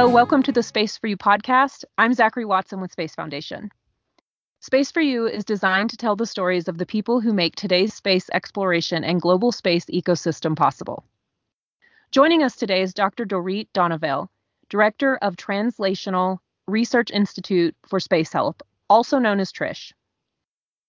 [0.00, 1.84] Hello, welcome to the Space for You podcast.
[1.98, 3.68] I'm Zachary Watson with Space Foundation.
[4.60, 7.92] Space for You is designed to tell the stories of the people who make today's
[7.92, 11.04] space exploration and global space ecosystem possible.
[12.12, 13.26] Joining us today is Dr.
[13.26, 14.28] Dorit Donoviel,
[14.70, 19.92] Director of Translational Research Institute for Space Health, also known as TRISH.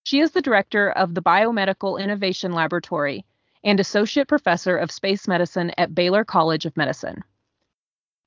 [0.04, 3.26] She is the director of the Biomedical Innovation Laboratory
[3.62, 7.26] and Associate Professor of Space Medicine at Baylor College of Medicine.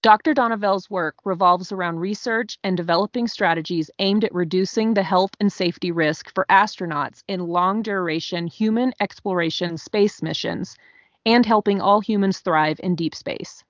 [0.05, 0.35] Dr.
[0.35, 5.91] Donoviel's work revolves around research and developing strategies aimed at reducing the health and safety
[5.91, 10.77] risk for astronauts in long duration human exploration space missions
[11.25, 13.65] and helping all humans thrive in deep space.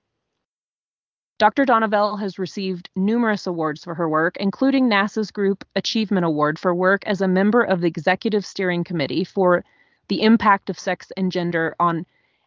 [1.39, 1.63] Dr.
[1.63, 7.07] Donoviel has received numerous awards for her work, including NASA's Group Achievement Award for work
[7.07, 9.63] as a member of the Executive Steering Committee for
[10.09, 12.05] the Impact of Sex and Gender on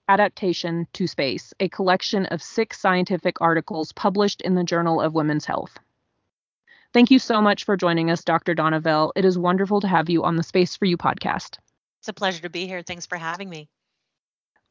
[0.09, 5.45] Adaptation to Space, a collection of six scientific articles published in the Journal of Women's
[5.45, 5.79] Health.
[6.95, 8.55] Thank you so much for joining us, Dr.
[8.55, 9.13] Donoviel.
[9.15, 11.59] It is wonderful to have you on the Space for You podcast.
[12.01, 12.83] It's a pleasure to be here.
[12.83, 13.69] Thanks for having me.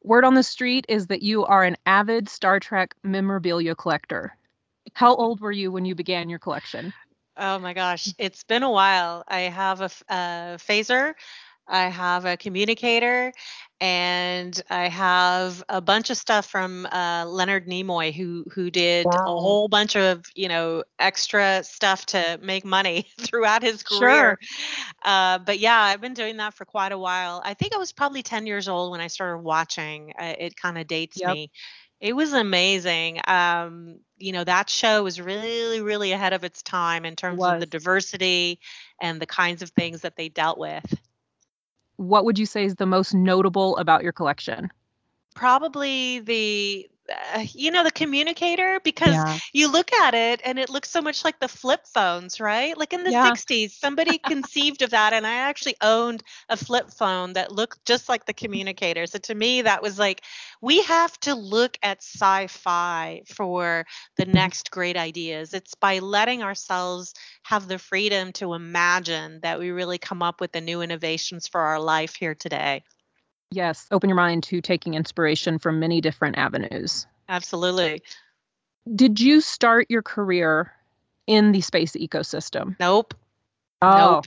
[0.03, 4.35] Word on the street is that you are an avid Star Trek memorabilia collector.
[4.93, 6.93] How old were you when you began your collection?
[7.35, 9.23] Oh my gosh, it's been a while.
[9.27, 11.13] I have a, a uh, phaser
[11.67, 13.33] I have a communicator,
[13.79, 19.11] and I have a bunch of stuff from uh, Leonard Nimoy, who who did wow.
[19.13, 23.99] a whole bunch of you know extra stuff to make money throughout his career.
[23.99, 24.39] Sure.
[25.03, 27.41] Uh, but yeah, I've been doing that for quite a while.
[27.45, 30.13] I think I was probably ten years old when I started watching.
[30.19, 31.33] Uh, it kind of dates yep.
[31.33, 31.51] me.
[31.99, 33.19] It was amazing.
[33.27, 37.59] Um, you know, that show was really, really ahead of its time in terms of
[37.59, 38.59] the diversity
[39.01, 40.85] and the kinds of things that they dealt with
[41.97, 44.71] what would you say is the most notable about your collection?
[45.35, 49.37] Probably the uh, you know the communicator because yeah.
[49.53, 52.93] you look at it and it looks so much like the flip phones right like
[52.93, 53.31] in the yeah.
[53.31, 58.09] 60s somebody conceived of that and i actually owned a flip phone that looked just
[58.09, 60.21] like the communicator so to me that was like
[60.61, 63.85] we have to look at sci-fi for
[64.17, 69.71] the next great ideas it's by letting ourselves have the freedom to imagine that we
[69.71, 72.83] really come up with the new innovations for our life here today
[73.51, 77.07] Yes, open your mind to taking inspiration from many different avenues.
[77.29, 78.01] Absolutely.
[78.93, 80.71] Did you start your career
[81.27, 82.75] in the space ecosystem?
[82.79, 83.13] Nope.
[83.81, 84.25] Oh, nope.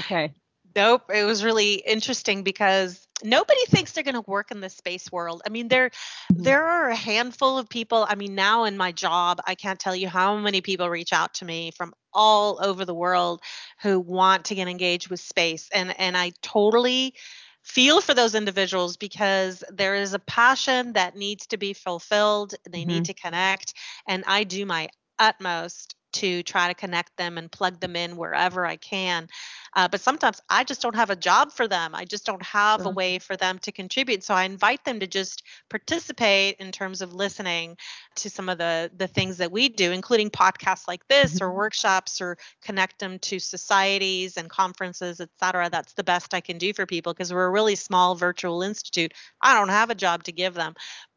[0.00, 0.32] okay.
[0.74, 1.10] Nope.
[1.14, 5.42] It was really interesting because nobody thinks they're going to work in the space world.
[5.46, 6.42] I mean, there mm-hmm.
[6.42, 8.06] there are a handful of people.
[8.08, 11.34] I mean, now in my job, I can't tell you how many people reach out
[11.34, 13.40] to me from all over the world
[13.80, 17.14] who want to get engaged with space and and I totally
[17.62, 22.54] feel for those individuals because there is a passion that needs to be fulfilled.
[22.68, 22.88] They mm-hmm.
[22.88, 23.74] need to connect.
[24.06, 28.66] And I do my utmost to try to connect them and plug them in wherever
[28.66, 29.28] I can.
[29.74, 31.94] Uh, but sometimes I just don't have a job for them.
[31.94, 32.90] I just don't have sure.
[32.90, 34.22] a way for them to contribute.
[34.22, 37.76] So I invite them to just participate in terms of listening
[38.16, 41.44] to some of the the things that we do, including podcasts like this mm-hmm.
[41.44, 45.70] or workshops, or connect them to societies and conferences, et cetera.
[45.70, 49.14] That's the best I can do for people because we're a really small virtual institute.
[49.40, 50.74] I don't have a job to give them,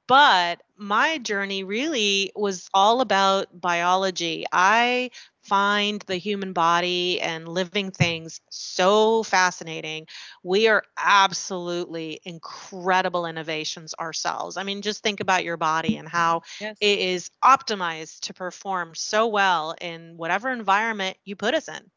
[0.08, 4.46] but my journey really was all about biology.
[4.52, 5.12] I
[5.44, 10.08] find the human body and living things so fascinating.
[10.44, 14.58] We are absolutely incredible innovations ourselves.
[14.58, 16.78] I mean, just think about your body and how yes.
[16.82, 21.92] it is optimized to perform so well in whatever environment you put us in.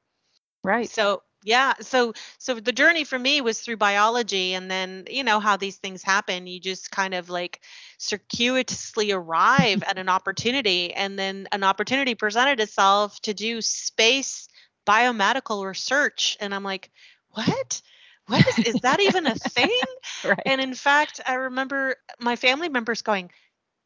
[0.63, 0.89] Right.
[0.89, 5.41] So yeah so so the journey for me was through biology and then you know
[5.41, 7.61] how these things happen you just kind of like
[7.97, 14.47] circuitously arrive at an opportunity and then an opportunity presented itself to do space
[14.87, 16.91] biomedical research and i'm like
[17.31, 17.81] what
[18.27, 19.71] what is, is that even a thing
[20.25, 20.39] right.
[20.45, 23.31] and in fact i remember my family members going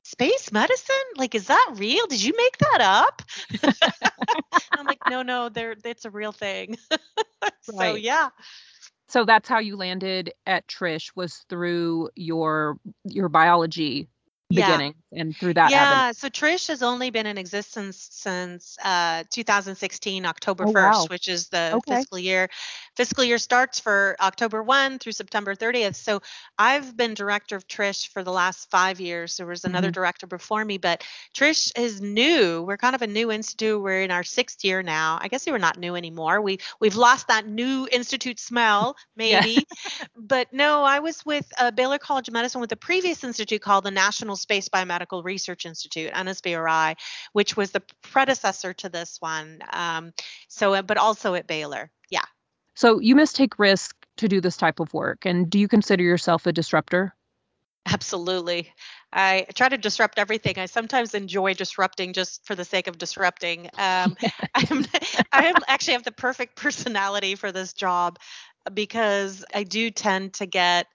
[0.02, 3.22] space medicine like is that real did you make that up
[4.72, 6.76] i'm like no no there it's a real thing
[7.62, 8.00] so right.
[8.00, 8.28] yeah
[9.08, 14.08] so that's how you landed at trish was through your your biology
[14.48, 15.20] beginning yeah.
[15.20, 16.12] and through that yeah avenue.
[16.14, 21.06] so trish has only been in existence since uh, 2016 october oh, 1st wow.
[21.08, 21.96] which is the okay.
[21.96, 22.48] fiscal year
[22.96, 25.94] fiscal year starts for October 1 through September 30th.
[25.96, 26.20] So
[26.58, 29.36] I've been director of Trish for the last five years.
[29.36, 29.92] There was another mm-hmm.
[29.92, 31.04] director before me, but
[31.34, 32.62] Trish is new.
[32.62, 33.80] We're kind of a new institute.
[33.80, 35.18] We're in our sixth year now.
[35.20, 36.40] I guess we were not new anymore.
[36.40, 39.58] We we've lost that new institute smell, maybe.
[40.16, 43.84] but no, I was with uh, Baylor College of Medicine with a previous institute called
[43.84, 46.96] the National Space Biomedical Research Institute, NSBRI,
[47.32, 49.60] which was the predecessor to this one.
[49.72, 50.12] Um,
[50.48, 51.90] so, but also at Baylor.
[52.10, 52.24] Yeah.
[52.74, 55.26] So you must take risk to do this type of work.
[55.26, 57.14] And do you consider yourself a disruptor?
[57.86, 58.72] Absolutely.
[59.12, 60.58] I try to disrupt everything.
[60.58, 63.68] I sometimes enjoy disrupting just for the sake of disrupting.
[63.76, 64.16] Um,
[64.54, 64.86] I'm,
[65.32, 68.18] I actually have the perfect personality for this job
[68.72, 70.86] because I do tend to get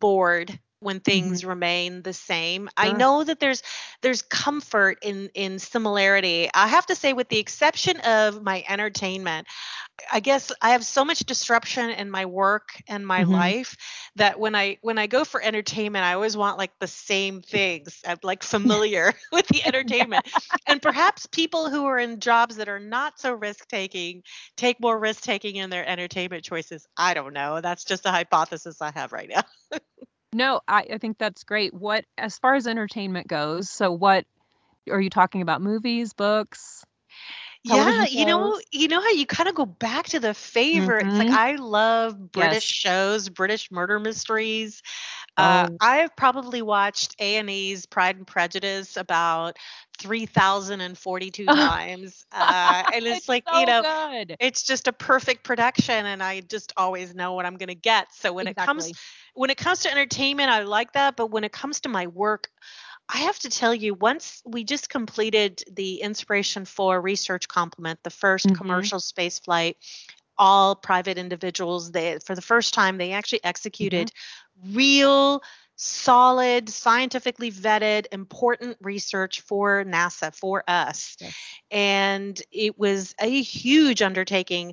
[0.00, 1.48] bored when things mm-hmm.
[1.48, 2.64] remain the same.
[2.64, 2.70] Sure.
[2.76, 3.62] I know that there's
[4.02, 6.50] there's comfort in in similarity.
[6.52, 9.46] I have to say with the exception of my entertainment,
[10.12, 13.32] I guess I have so much disruption in my work and my mm-hmm.
[13.32, 13.76] life
[14.16, 18.00] that when I when I go for entertainment, I always want like the same things.
[18.06, 20.28] I'm like familiar with the entertainment.
[20.66, 24.22] and perhaps people who are in jobs that are not so risk taking
[24.56, 26.86] take more risk taking in their entertainment choices.
[26.96, 27.62] I don't know.
[27.62, 29.78] That's just a hypothesis I have right now.
[30.34, 31.72] No, I, I think that's great.
[31.72, 34.26] What as far as entertainment goes, so what
[34.90, 35.62] are you talking about?
[35.62, 36.84] Movies, books?
[37.64, 41.16] Yeah you know you know how you kind of go back to the favorites mm-hmm.
[41.16, 42.62] like i love british yes.
[42.62, 44.82] shows british murder mysteries
[45.36, 45.76] uh, oh.
[45.80, 49.56] i've probably watched a&e's pride and prejudice about
[49.98, 54.36] 3042 times uh, and it's, it's like so you know good.
[54.40, 58.12] it's just a perfect production and i just always know what i'm going to get
[58.12, 58.62] so when exactly.
[58.62, 58.92] it comes
[59.34, 62.50] when it comes to entertainment i like that but when it comes to my work
[63.08, 68.10] I have to tell you, once we just completed the Inspiration 4 research complement, the
[68.10, 68.54] 1st mm-hmm.
[68.54, 69.76] commercial space flight,
[70.38, 74.10] all private individuals, they for the first time they actually executed
[74.58, 74.76] mm-hmm.
[74.76, 75.42] real
[75.76, 81.36] solid scientifically vetted important research for NASA for us yes.
[81.70, 84.72] and it was a huge undertaking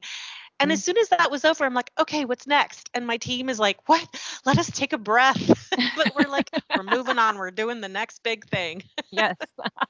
[0.62, 0.74] and mm-hmm.
[0.74, 2.90] as soon as that was over, I'm like, okay, what's next?
[2.94, 4.08] And my team is like, what?
[4.46, 5.70] Let us take a breath.
[5.98, 7.38] but we're like, we're moving on.
[7.38, 8.84] We're doing the next big thing.
[9.12, 9.36] yes.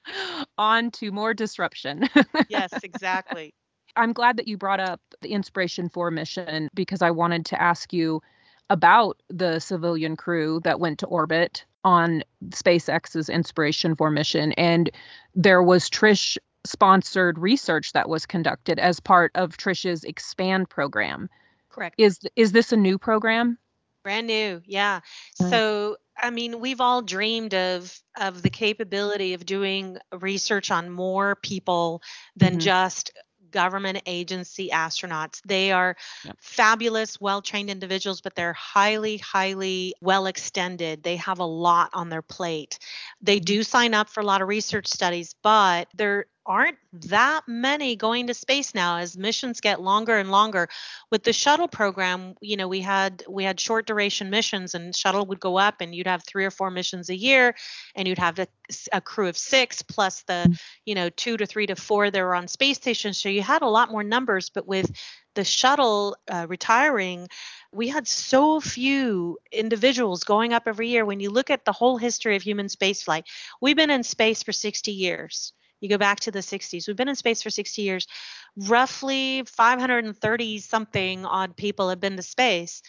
[0.58, 2.08] on to more disruption.
[2.48, 3.54] yes, exactly.
[3.98, 7.92] I'm glad that you brought up the Inspiration 4 mission because I wanted to ask
[7.92, 8.22] you
[8.70, 14.54] about the civilian crew that went to orbit on SpaceX's Inspiration 4 mission.
[14.54, 14.90] And
[15.36, 21.30] there was Trish sponsored research that was conducted as part of Trish's Expand program.
[21.70, 21.96] Correct.
[21.98, 23.58] Is is this a new program?
[24.04, 25.00] Brand new, yeah.
[25.40, 25.50] Mm-hmm.
[25.50, 31.36] So I mean, we've all dreamed of of the capability of doing research on more
[31.36, 32.02] people
[32.36, 32.60] than mm-hmm.
[32.60, 33.12] just
[33.52, 35.42] government agency astronauts.
[35.46, 36.38] They are yep.
[36.40, 41.04] fabulous, well trained individuals, but they're highly, highly well extended.
[41.04, 42.80] They have a lot on their plate.
[43.22, 43.46] They mm-hmm.
[43.46, 48.28] do sign up for a lot of research studies, but they're aren't that many going
[48.28, 50.68] to space now as missions get longer and longer.
[51.12, 55.26] With the shuttle program you know we had we had short duration missions and shuttle
[55.28, 57.56] would go up and you'd have three or four missions a year
[57.96, 58.48] and you'd have a,
[58.92, 62.36] a crew of six plus the you know two to three to four that were
[62.36, 63.18] on space stations.
[63.18, 64.92] So you had a lot more numbers but with
[65.36, 67.28] the shuttle uh, retiring
[67.72, 71.06] we had so few individuals going up every year.
[71.06, 73.24] When you look at the whole history of human spaceflight
[73.62, 76.88] we've been in space for 60 years you go back to the 60s.
[76.88, 78.08] We've been in space for 60 years.
[78.56, 82.82] Roughly 530 something odd people have been to space.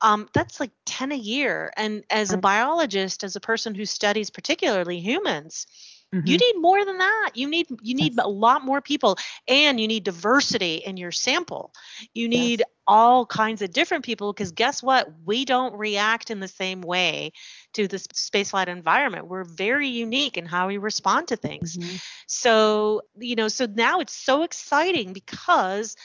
[0.00, 1.72] Um, that's like 10 a year.
[1.76, 5.66] And as a biologist, as a person who studies particularly humans,
[6.14, 6.26] Mm-hmm.
[6.26, 7.30] You need more than that.
[7.34, 8.24] You need you need yes.
[8.24, 9.16] a lot more people
[9.48, 11.72] and you need diversity in your sample.
[12.14, 12.68] You need yes.
[12.86, 15.08] all kinds of different people because guess what?
[15.24, 17.32] We don't react in the same way
[17.74, 19.26] to the spaceflight environment.
[19.26, 21.76] We're very unique in how we respond to things.
[21.76, 21.96] Mm-hmm.
[22.28, 25.96] So, you know, so now it's so exciting because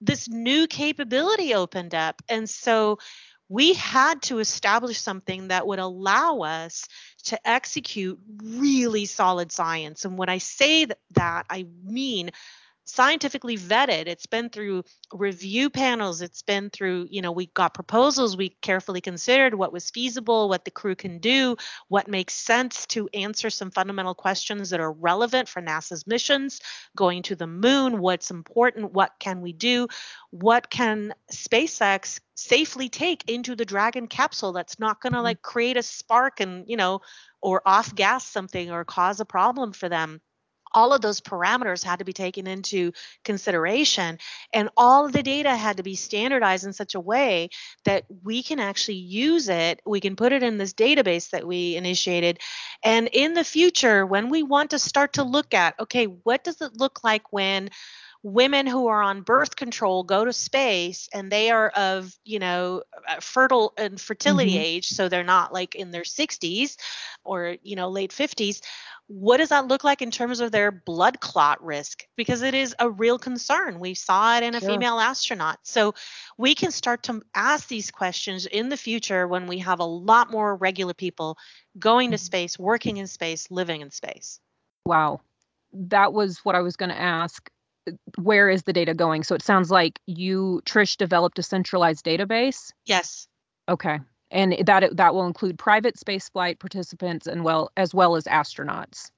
[0.00, 2.20] this new capability opened up.
[2.28, 2.98] And so
[3.48, 6.88] we had to establish something that would allow us
[7.24, 10.04] to execute really solid science.
[10.04, 12.30] And when I say that, I mean
[12.84, 14.06] scientifically vetted.
[14.06, 16.22] It's been through review panels.
[16.22, 18.36] It's been through you know we got proposals.
[18.36, 21.56] We carefully considered what was feasible what the crew can do
[21.88, 26.60] what makes sense to answer some fundamental questions that are relevant for nasa's missions
[26.96, 29.86] going to the moon what's important what can we do
[30.30, 35.24] what can spacex safely take into the dragon capsule that's not going to mm-hmm.
[35.24, 37.00] like create a spark and you know
[37.40, 40.20] or off gas something or cause a problem for them
[40.74, 42.92] all of those parameters had to be taken into
[43.24, 44.18] consideration.
[44.52, 47.50] And all of the data had to be standardized in such a way
[47.84, 49.80] that we can actually use it.
[49.86, 52.40] We can put it in this database that we initiated.
[52.82, 56.60] And in the future when we want to start to look at okay what does
[56.60, 57.70] it look like when
[58.24, 62.82] women who are on birth control go to space and they are of you know
[63.20, 64.62] fertile and fertility mm-hmm.
[64.62, 66.76] age so they're not like in their 60s
[67.22, 68.62] or you know late 50s
[69.06, 72.06] what does that look like in terms of their blood clot risk?
[72.16, 73.78] Because it is a real concern.
[73.78, 74.70] We saw it in a sure.
[74.70, 75.58] female astronaut.
[75.62, 75.94] So
[76.38, 80.30] we can start to ask these questions in the future when we have a lot
[80.30, 81.36] more regular people
[81.78, 82.24] going to mm-hmm.
[82.24, 84.40] space working in space living in space.
[84.86, 85.20] Wow.
[85.74, 87.50] That was what i was going to ask
[88.18, 89.24] where is the data going?
[89.24, 92.72] So it sounds like you, Trish, developed a centralized database.
[92.84, 93.26] Yes.
[93.68, 94.00] Okay,
[94.30, 99.10] and that that will include private spaceflight participants and well as well as astronauts.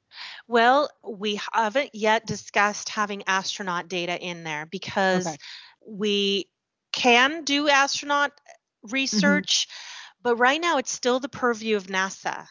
[0.48, 5.36] Well, we haven't yet discussed having astronaut data in there because okay.
[5.86, 6.48] we
[6.92, 8.92] can do astronaut mm-hmm.
[8.92, 10.20] research, mm-hmm.
[10.22, 12.46] but right now it's still the purview of NASA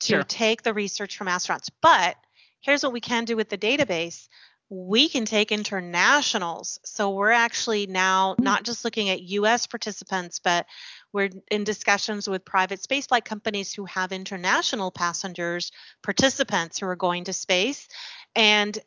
[0.00, 0.22] to sure.
[0.22, 1.68] take the research from astronauts.
[1.82, 2.16] But
[2.60, 4.28] here's what we can do with the database
[4.70, 6.78] we can take internationals.
[6.84, 10.64] So we're actually now not just looking at US participants, but
[11.12, 15.72] we're in discussions with private spaceflight companies who have international passengers,
[16.04, 17.88] participants who are going to space.
[18.36, 18.78] And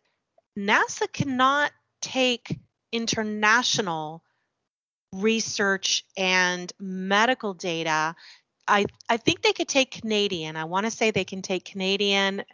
[0.57, 2.57] NASA cannot take
[2.93, 4.23] international
[5.11, 8.15] research and medical data.
[8.65, 10.55] I, I think they could take Canadian.
[10.55, 12.45] I want to say they can take Canadian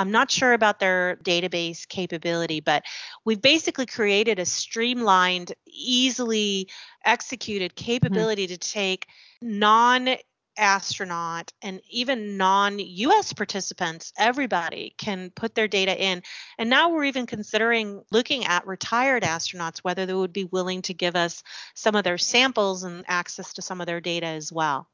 [0.00, 2.84] I'm not sure about their database capability, but
[3.26, 6.68] we've basically created a streamlined, easily
[7.04, 7.84] executed mm-hmm.
[7.84, 8.54] capability mm-hmm.
[8.54, 9.06] to take
[9.42, 10.08] non
[10.56, 16.22] astronaut and even non US participants, everybody can put their data in.
[16.56, 20.94] And now we're even considering looking at retired astronauts, whether they would be willing to
[20.94, 21.42] give us
[21.74, 24.88] some of their samples and access to some of their data as well.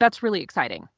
[0.00, 0.88] That's really exciting.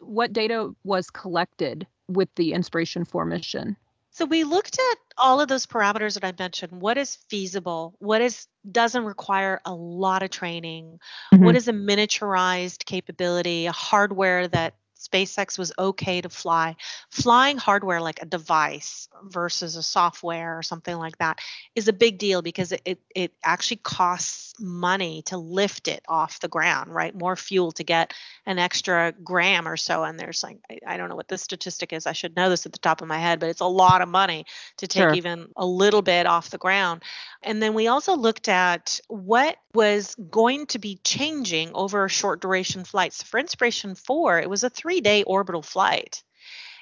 [0.00, 3.76] What data was collected with the Inspiration 4 mission?
[4.10, 6.80] So we looked at all of those parameters that I mentioned.
[6.80, 7.94] What is feasible?
[7.98, 10.98] What is doesn't require a lot of training?
[11.32, 11.44] Mm-hmm.
[11.44, 16.76] What is a miniaturized capability, a hardware that SpaceX was okay to fly.
[17.10, 21.38] Flying hardware like a device versus a software or something like that
[21.74, 26.40] is a big deal because it, it, it actually costs money to lift it off
[26.40, 27.14] the ground, right?
[27.14, 28.12] More fuel to get
[28.44, 30.02] an extra gram or so.
[30.02, 32.06] And there's like, I, I don't know what the statistic is.
[32.06, 34.08] I should know this at the top of my head, but it's a lot of
[34.08, 34.46] money
[34.78, 35.14] to take sure.
[35.14, 37.02] even a little bit off the ground.
[37.42, 42.84] And then we also looked at what was going to be changing over short duration
[42.84, 43.22] flights.
[43.22, 46.22] For Inspiration 4, it was a three day orbital flight.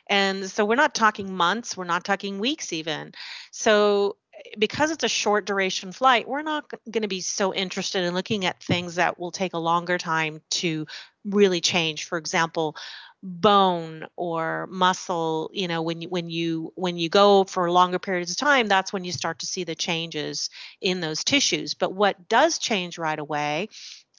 [0.08, 3.12] And so we're not talking months, we're not talking weeks even.
[3.50, 8.04] So eh, because it's a short duration flight, we're not going to be so interested
[8.04, 10.86] in looking at things that will take a longer time to
[11.24, 12.04] really change.
[12.04, 12.76] For example,
[13.22, 18.30] bone or muscle you know when you when you when you go for longer periods
[18.30, 20.48] of time that's when you start to see the changes
[20.80, 23.68] in those tissues but what does change right away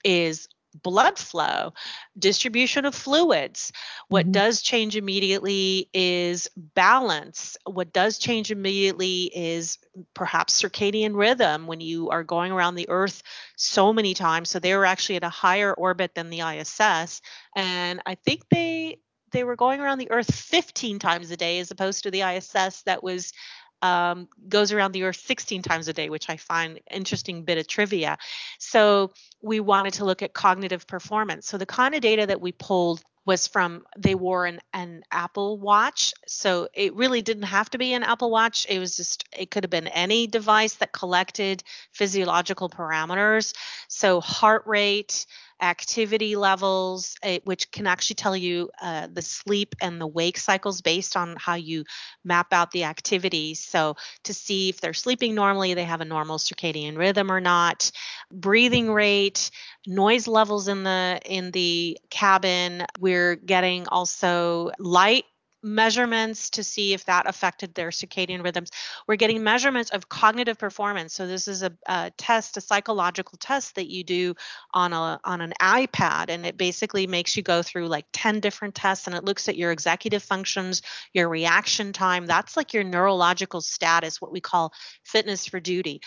[0.04, 0.50] is
[0.84, 1.74] blood flow,
[2.18, 3.72] distribution of fluids.
[4.08, 4.32] What mm-hmm.
[4.32, 7.58] does change immediately is balance.
[7.66, 9.78] What does change immediately is
[10.14, 13.24] perhaps circadian rhythm when you are going around the earth
[13.56, 14.50] so many times.
[14.50, 17.22] So they were actually at a higher orbit than the ISS.
[17.56, 19.00] And I think they
[19.32, 22.84] they were going around the earth 15 times a day as opposed to the ISS
[22.84, 23.34] that was
[23.82, 27.68] um, goes around the earth 16 times a day, which I find interesting bit of
[27.68, 28.18] trivia.
[28.60, 31.48] So we wanted to look at cognitive performance.
[31.48, 35.58] So the kind of data that we pulled was from they wore an, an Apple
[35.58, 36.14] Watch.
[36.28, 38.66] So it really didn't have to be an Apple Watch.
[38.70, 43.54] It was just, it could have been any device that collected physiological parameters.
[43.90, 45.26] So heart rate,
[45.62, 50.82] activity levels, eh, which can actually tell you uh, the sleep and the wake cycles
[50.82, 51.84] based on how you
[52.24, 53.64] map out the activities.
[53.64, 57.92] So to see if they're sleeping normally, they have a normal circadian rhythm or not,
[58.32, 59.50] breathing rate,
[59.86, 62.86] noise levels in the in the cabin.
[63.00, 65.26] We're getting also light
[65.64, 68.70] measurements to see if that affected their circadian rhythms.
[69.08, 71.14] We're getting measurements of cognitive performance.
[71.14, 74.36] So this is a, a, test, a psychological test that you do
[74.74, 78.76] on a on an iPad, and it basically makes you go through like 10 different
[78.76, 80.82] tests, and it looks at your executive functions,
[81.14, 82.26] your reaction time.
[82.26, 84.74] That's like your neurological status, what we call
[85.04, 86.02] fitness for duty.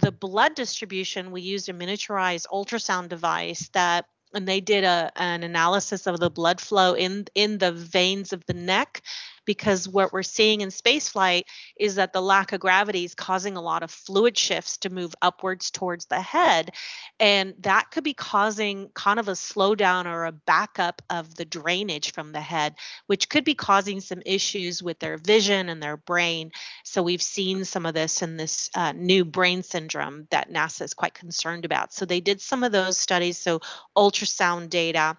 [0.00, 5.42] The blood distribution, we used a miniaturized ultrasound device that and they did a, an
[5.42, 9.02] analysis of the blood flow in in the veins of the neck
[9.46, 11.44] because what we're seeing in spaceflight
[11.78, 15.14] is that the lack of gravity is causing a lot of fluid shifts to move
[15.22, 16.72] upwards towards the head.
[17.18, 22.12] And that could be causing kind of a slowdown or a backup of the drainage
[22.12, 22.74] from the head,
[23.06, 26.50] which could be causing some issues with their vision and their brain.
[26.84, 30.94] So we've seen some of this in this uh, new brain syndrome that NASA is
[30.94, 31.92] quite concerned about.
[31.92, 33.60] So they did some of those studies, so
[33.96, 35.16] ultrasound data.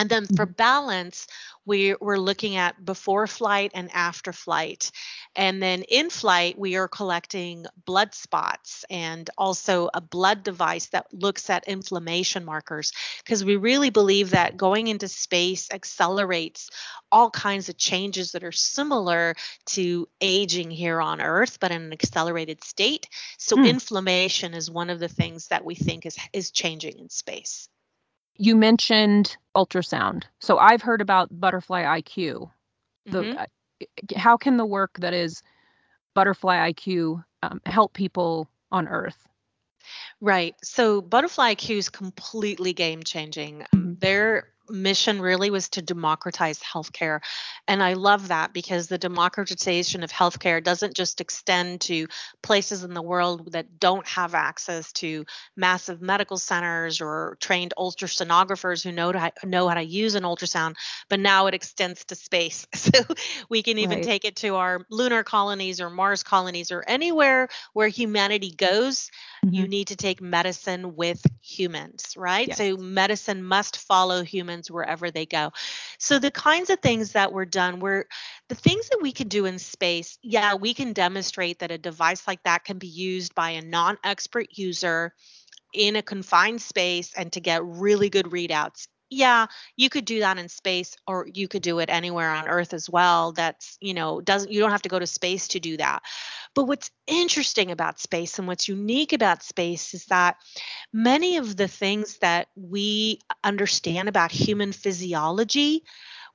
[0.00, 0.52] And then for mm-hmm.
[0.52, 1.26] balance,
[1.66, 4.90] we, we're looking at before flight and after flight.
[5.36, 11.12] And then in flight, we are collecting blood spots and also a blood device that
[11.12, 12.92] looks at inflammation markers
[13.22, 16.70] because we really believe that going into space accelerates
[17.12, 19.34] all kinds of changes that are similar
[19.66, 23.06] to aging here on Earth, but in an accelerated state.
[23.36, 23.66] So hmm.
[23.66, 27.68] inflammation is one of the things that we think is is changing in space
[28.40, 30.24] you mentioned ultrasound.
[30.38, 32.50] So I've heard about butterfly IQ.
[33.04, 33.38] The, mm-hmm.
[33.38, 35.42] Uh, how can the work that is
[36.14, 39.28] butterfly IQ um, help people on Earth?
[40.22, 40.54] Right.
[40.64, 43.66] So butterfly IQ is completely game changing.
[43.74, 43.94] Mm-hmm.
[43.98, 47.20] They're mission really was to democratize healthcare.
[47.68, 52.06] And I love that because the democratization of healthcare doesn't just extend to
[52.42, 55.24] places in the world that don't have access to
[55.56, 60.74] massive medical centers or trained ultrasonographers who know, to, know how to use an ultrasound,
[61.08, 62.66] but now it extends to space.
[62.90, 63.04] So
[63.48, 64.04] we can even right.
[64.04, 69.10] take it to our lunar colonies or Mars colonies or anywhere where humanity goes.
[69.44, 69.54] Mm-hmm.
[69.54, 72.48] You need to take medicine with humans, right?
[72.48, 72.58] Yes.
[72.58, 75.52] So medicine must follow humans wherever they go.
[75.98, 78.06] So the kinds of things that were done were
[78.48, 80.18] the things that we can do in space.
[80.22, 84.48] Yeah, we can demonstrate that a device like that can be used by a non-expert
[84.58, 85.14] user
[85.72, 90.38] in a confined space and to get really good readouts yeah you could do that
[90.38, 94.20] in space or you could do it anywhere on earth as well that's you know
[94.20, 96.02] doesn't you don't have to go to space to do that
[96.54, 100.36] but what's interesting about space and what's unique about space is that
[100.92, 105.82] many of the things that we understand about human physiology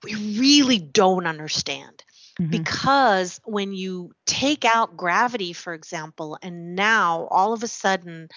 [0.03, 2.03] we really don't understand
[2.39, 2.51] Mm-hmm.
[2.51, 8.27] Because when you take out gravity, for example, and now all of a sudden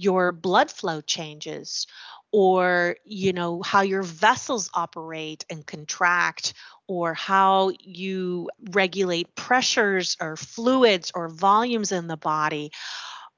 [0.00, 1.86] your blood flow changes,
[2.32, 6.54] or you know how your vessels operate and contract
[6.86, 12.70] or how you regulate pressures or fluids or volumes in the body.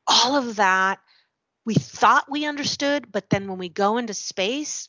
[0.07, 0.99] All of that
[1.65, 4.89] we thought we understood but then when we go into space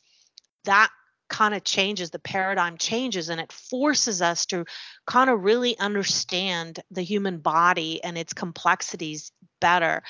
[0.65, 0.89] that
[1.29, 4.65] kind of changes the paradigm changes and it forces us to
[5.07, 9.31] kind of really understand the human body and its complexities
[9.63, 10.03] better.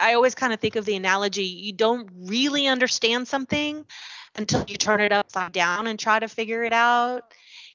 [0.00, 3.86] I always kind of think of the analogy you don't really understand something
[4.34, 7.22] until you turn it upside down and try to figure it out.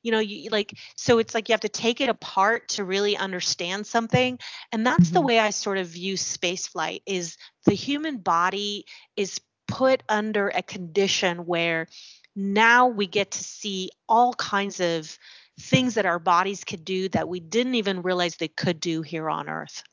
[0.03, 3.15] You know, you like so it's like you have to take it apart to really
[3.15, 4.39] understand something.
[4.73, 5.13] And that's mm-hmm.
[5.13, 9.39] the way I sort of view space flight is the human body is
[9.69, 11.87] put under a condition where
[12.35, 15.17] now we get to see all kinds of
[15.61, 19.29] things that our bodies could do that we didn't even realize they could do here
[19.29, 19.83] on earth.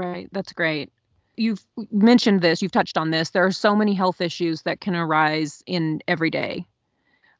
[0.00, 0.28] Right.
[0.32, 0.90] That's great.
[1.36, 3.30] You've mentioned this, you've touched on this.
[3.30, 6.64] There are so many health issues that can arise in every day.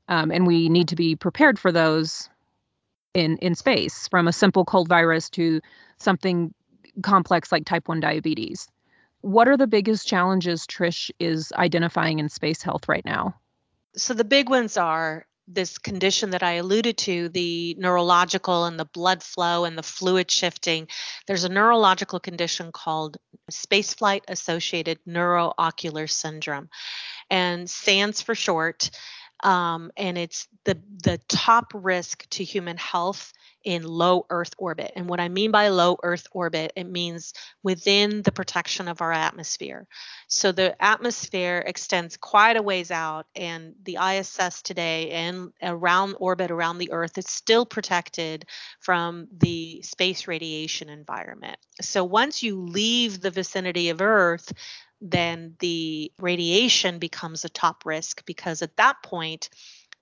[0.08, 2.28] Um, and we need to be prepared for those
[3.14, 5.60] in, in space, from a simple cold virus to
[5.98, 6.52] something
[7.02, 8.68] complex like type 1 diabetes.
[9.22, 13.36] What are the biggest challenges Trish is identifying in space health right now?
[13.96, 18.84] So, the big ones are this condition that I alluded to, the neurological and the
[18.84, 20.88] blood flow and the fluid shifting,
[21.26, 23.16] there's a neurological condition called
[23.50, 26.68] spaceflight associated neuroocular syndrome.
[27.28, 28.90] And SANS for short.
[29.42, 34.92] Um, and it's the the top risk to human health in low Earth orbit.
[34.96, 39.12] And what I mean by low Earth orbit, it means within the protection of our
[39.12, 39.86] atmosphere.
[40.28, 46.50] So the atmosphere extends quite a ways out, and the ISS today and around orbit
[46.50, 48.46] around the Earth is still protected
[48.80, 51.58] from the space radiation environment.
[51.80, 54.52] So once you leave the vicinity of Earth,
[55.00, 59.48] then the radiation becomes a top risk because at that point,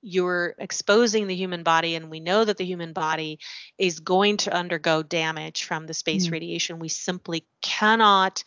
[0.01, 3.39] you're exposing the human body and we know that the human body
[3.79, 8.45] is going to undergo damage from the space mm radiation we simply cannot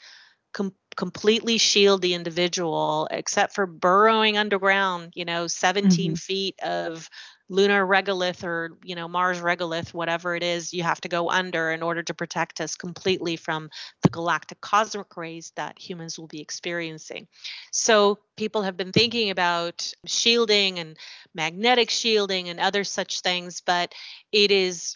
[0.54, 6.16] com- completely shield the individual except for burrowing underground you know 17 mm-hmm.
[6.16, 7.10] feet of
[7.52, 11.70] lunar regolith or you know mars regolith whatever it is you have to go under
[11.70, 13.70] in order to protect us completely from
[14.04, 17.28] the galactic cosmic rays that humans will be experiencing.
[17.72, 20.98] So people have been thinking about shielding and
[21.36, 23.94] magnetic shielding and other such things but
[24.32, 24.96] it is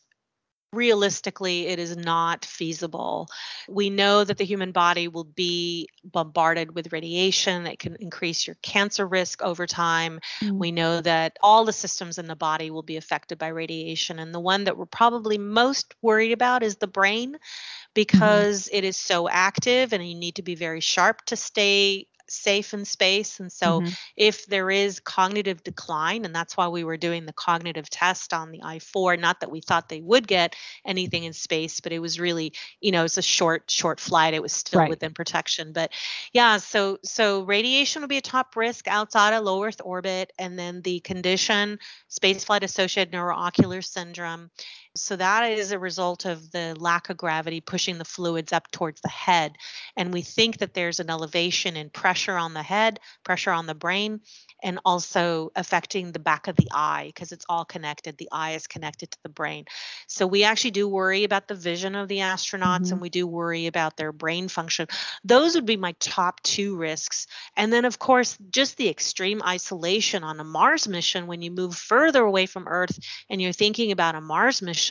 [0.76, 3.28] realistically it is not feasible
[3.68, 8.56] we know that the human body will be bombarded with radiation that can increase your
[8.62, 10.58] cancer risk over time mm-hmm.
[10.58, 14.34] we know that all the systems in the body will be affected by radiation and
[14.34, 17.92] the one that we're probably most worried about is the brain mm-hmm.
[17.94, 18.78] because mm-hmm.
[18.78, 22.86] it is so active and you need to be very sharp to stay safe in
[22.86, 23.40] space.
[23.40, 23.94] And so, mm-hmm.
[24.16, 28.52] if there is cognitive decline, and that's why we were doing the cognitive test on
[28.52, 32.00] the I 4, not that we thought they would get anything in space, but it
[32.00, 34.34] was really, you know, it's a short, short flight.
[34.34, 34.90] It was still right.
[34.90, 35.74] within protection.
[35.74, 35.92] But
[36.34, 40.32] yeah, so, so radiation will be a top risk outside of low Earth orbit.
[40.38, 44.50] And then the condition, spaceflight associated neuroocular syndrome,
[44.96, 49.02] so that is a result of the lack of gravity pushing the fluids up towards
[49.02, 49.58] the head.
[49.98, 53.76] And we think that there's an elevation in pressure on the head, pressure on the
[53.76, 54.22] brain,
[54.64, 58.18] and also affecting the back of the eye because it's all connected.
[58.18, 59.66] The eye is connected to the brain.
[60.08, 62.94] So we actually do worry about the vision of the astronauts mm-hmm.
[62.94, 64.88] and we do worry about their brain function.
[65.24, 67.28] Those would be my top two risks.
[67.58, 71.76] And then, of course, just the extreme isolation on a Mars mission when you move
[71.76, 72.98] further away from Earth
[73.30, 74.85] and you're thinking about a Mars mission,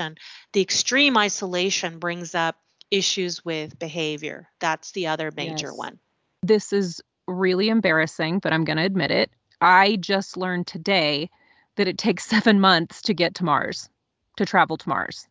[0.53, 2.57] the extreme isolation brings up
[2.91, 4.49] issues with behavior.
[4.61, 5.77] That's the other major yes.
[5.77, 5.99] one.
[6.43, 9.31] This is really embarrassing, but I'm going to admit it.
[9.61, 11.31] I just learned today
[11.77, 13.89] that it takes seven months to get to Mars,
[14.37, 15.27] to travel to Mars.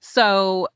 [0.00, 0.68] So,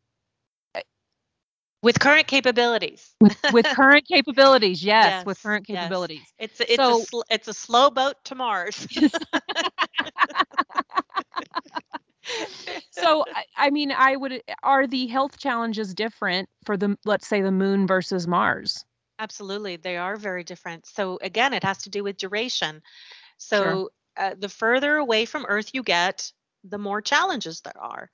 [1.83, 6.51] with current capabilities, with, with current capabilities, yes, yes, with current capabilities, yes.
[6.59, 8.87] it's it's so, a sl- it's a slow boat to Mars.
[12.91, 17.43] so I, I mean, I would are the health challenges different for the let's say
[17.43, 18.85] the moon versus Mars?
[19.19, 19.77] Absolutely.
[19.77, 20.87] They are very different.
[20.87, 22.83] So, again, it has to do with duration.
[23.39, 23.89] So, sure.
[24.17, 26.33] uh, the further away from Earth you get,
[26.65, 28.11] the more challenges there are.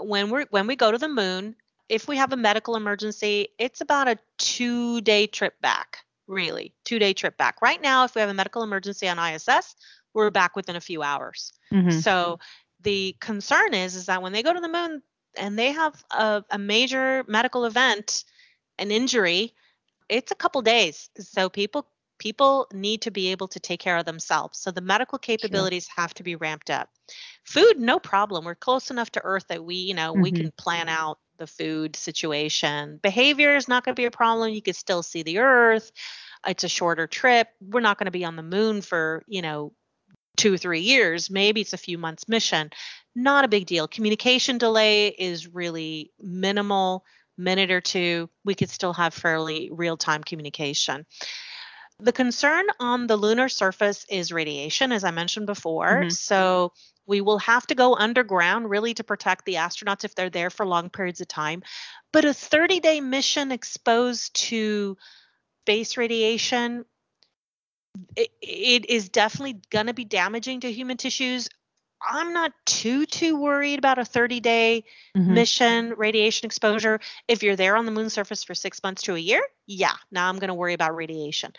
[0.00, 1.56] When we when we go to the moon,
[1.88, 6.72] if we have a medical emergency, it's about a 2-day trip back, really.
[6.86, 7.60] 2-day trip back.
[7.60, 9.74] Right now, if we have a medical emergency on ISS,
[10.14, 11.52] we're back within a few hours.
[11.72, 11.98] Mm-hmm.
[11.98, 12.38] So,
[12.82, 15.02] the concern is is that when they go to the moon
[15.36, 18.24] and they have a, a major medical event,
[18.78, 19.54] an injury,
[20.08, 21.10] it's a couple days.
[21.18, 21.86] So people
[22.18, 24.58] people need to be able to take care of themselves.
[24.58, 26.02] So the medical capabilities sure.
[26.02, 26.88] have to be ramped up.
[27.44, 28.44] Food, no problem.
[28.44, 30.22] We're close enough to Earth that we, you know, mm-hmm.
[30.22, 32.98] we can plan out the food situation.
[33.02, 34.52] Behavior is not going to be a problem.
[34.52, 35.92] You can still see the Earth.
[36.46, 37.48] It's a shorter trip.
[37.60, 39.72] We're not going to be on the moon for, you know,
[40.38, 41.28] two or three years.
[41.28, 42.70] Maybe it's a few months mission.
[43.14, 43.86] Not a big deal.
[43.86, 47.04] Communication delay is really minimal
[47.38, 51.06] minute or two, we could still have fairly real time communication.
[52.00, 56.02] The concern on the lunar surface is radiation, as I mentioned before.
[56.02, 56.10] Mm-hmm.
[56.10, 56.72] So
[57.06, 60.66] we will have to go underground really to protect the astronauts if they're there for
[60.66, 61.62] long periods of time.
[62.12, 64.96] But a 30 day mission exposed to
[65.64, 66.84] space radiation,
[68.16, 71.48] it, it is definitely going to be damaging to human tissues
[72.06, 74.84] I'm not too too worried about a 30 day
[75.16, 75.34] mm-hmm.
[75.34, 77.00] mission radiation exposure.
[77.26, 80.28] If you're there on the moon surface for six months to a year, yeah, now
[80.28, 81.52] I'm going to worry about radiation.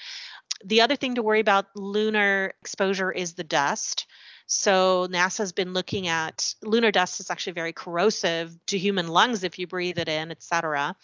[0.63, 4.07] The other thing to worry about lunar exposure is the dust.
[4.47, 9.59] So NASA's been looking at lunar dust is actually very corrosive to human lungs if
[9.59, 10.95] you breathe it in, et cetera.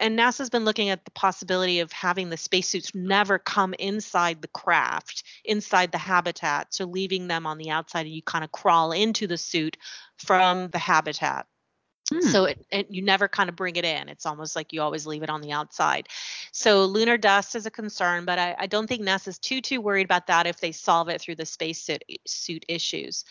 [0.00, 4.48] And NASA's been looking at the possibility of having the spacesuits never come inside the
[4.48, 6.74] craft, inside the habitat.
[6.74, 9.76] So leaving them on the outside and you kind of crawl into the suit
[10.18, 11.46] from the habitat.
[12.12, 12.28] Hmm.
[12.28, 14.08] So it, it, you never kind of bring it in.
[14.08, 16.08] It's almost like you always leave it on the outside.
[16.52, 20.04] So lunar dust is a concern, but I, I don't think NASA's too too worried
[20.04, 23.24] about that if they solve it through the spacesuit suit issues.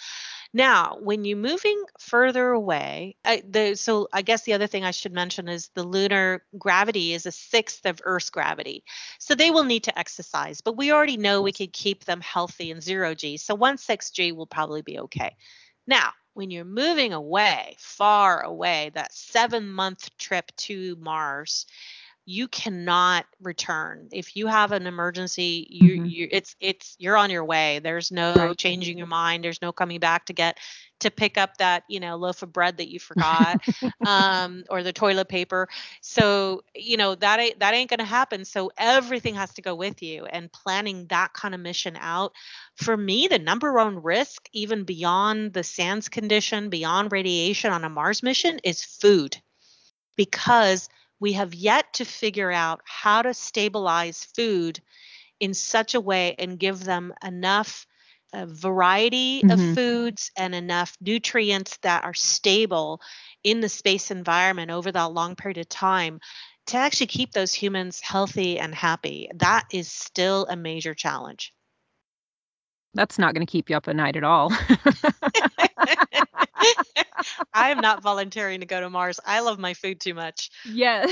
[0.53, 4.91] Now, when you're moving further away, I, the, so I guess the other thing I
[4.91, 8.83] should mention is the lunar gravity is a sixth of Earth's gravity.
[9.17, 12.69] So they will need to exercise, but we already know we can keep them healthy
[12.71, 13.37] in zero G.
[13.37, 15.37] So 1 6G will probably be okay.
[15.87, 21.65] Now, when you're moving away, far away, that seven month trip to Mars,
[22.25, 24.07] you cannot return.
[24.11, 26.05] If you have an emergency you, mm-hmm.
[26.05, 27.79] you it's it's you're on your way.
[27.79, 28.57] There's no right.
[28.57, 29.43] changing your mind.
[29.43, 30.59] There's no coming back to get
[30.99, 33.59] to pick up that you know loaf of bread that you forgot
[34.05, 35.67] um, or the toilet paper.
[36.01, 38.45] So you know that ain't that ain't gonna happen.
[38.45, 42.33] So everything has to go with you and planning that kind of mission out
[42.75, 47.89] for me the number one risk even beyond the SANS condition beyond radiation on a
[47.89, 49.37] mars mission is food.
[50.17, 50.87] Because
[51.21, 54.81] we have yet to figure out how to stabilize food
[55.39, 57.87] in such a way and give them enough
[58.33, 59.49] a variety Mhm.
[59.49, 63.01] of foods and enough nutrients that are stable
[63.43, 66.19] in the space environment over that long period of time
[66.67, 69.29] to actually keep those humans healthy and happy.
[69.35, 71.53] That is still a major challenge.
[72.93, 74.51] That's not going to keep you up at night at all.
[77.53, 79.19] I am not volunteering to go to Mars.
[79.25, 80.49] I love my food too much.
[80.65, 81.05] yeah.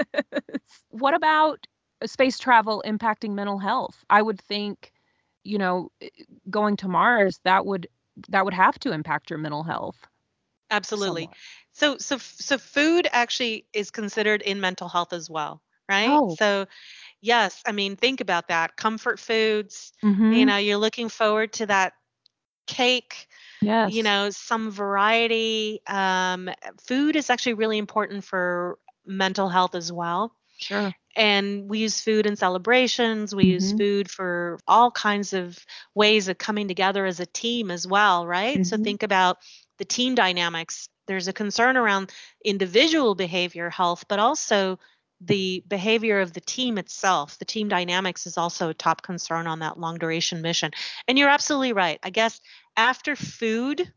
[0.90, 1.66] what about
[2.04, 4.04] space travel impacting mental health?
[4.10, 4.92] I would think,
[5.44, 6.08] you know, eh,
[6.50, 7.88] going to Mars that would
[8.28, 9.96] that would have to impact your mental health.
[10.70, 11.22] Absolutely.
[11.22, 11.36] somewhat.
[11.72, 16.08] So so so food actually is considered in mental health as well, right?
[16.08, 16.34] Oh.
[16.38, 16.66] So
[17.20, 18.76] yes, I mean think about that.
[18.76, 20.38] Comfort foods, Mhm.
[20.38, 21.92] you know, you're looking forward to that
[22.66, 23.28] cake,
[23.62, 23.92] Yes.
[23.94, 25.80] you know, some variety.
[25.86, 26.50] Um,
[26.86, 30.34] food is actually really important for mental health as well.
[30.58, 30.92] Sure.
[31.14, 33.34] And we use food in celebrations.
[33.34, 33.78] We use Mhm.
[33.78, 35.58] food for all kinds of
[35.94, 38.64] ways of coming together as a team as well, right?
[38.66, 38.84] So Mhm.
[38.84, 39.38] think about
[39.78, 40.88] the team dynamics.
[41.06, 42.12] There's a concern around
[42.44, 44.78] individual behavior health, but also
[45.20, 47.38] the behavior of the team itself.
[47.38, 50.72] The team dynamics is also a top concern on that long duration mission.
[51.08, 51.98] And you're absolutely right.
[52.02, 52.40] I guess
[52.76, 53.92] after food,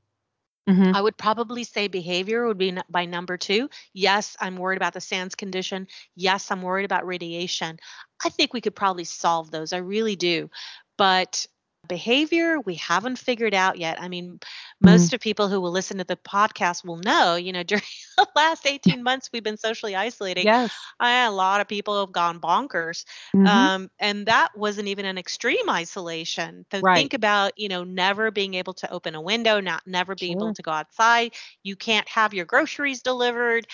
[0.67, 0.93] Mhm.
[0.95, 3.69] I would probably say behavior would be n- by number two.
[3.93, 5.87] Yes, I'm worried about the SANS condition.
[6.15, 7.79] Yes, I'm worried about radiation.
[8.23, 9.73] I think we could probably solve those.
[9.73, 10.49] I really do.
[10.97, 11.47] But
[11.87, 14.01] behavior, we haven't figured out yet.
[14.01, 14.39] I mean,
[14.81, 17.83] most of people who will listen to the podcast will know, you know, during
[18.17, 20.49] the last 18 months, we've been socially isolating.
[20.49, 20.93] Yes.
[20.99, 23.05] I, a lot of people have gone bonkers.
[23.33, 23.69] Mhm.
[23.69, 26.65] Um, and that wasn't even an extreme isolation.
[26.71, 26.93] So Right.
[26.93, 30.41] think about, you know, never being able to open a window, not never being Sure.
[30.41, 31.33] able to go outside.
[31.63, 33.65] You can't have your groceries delivered.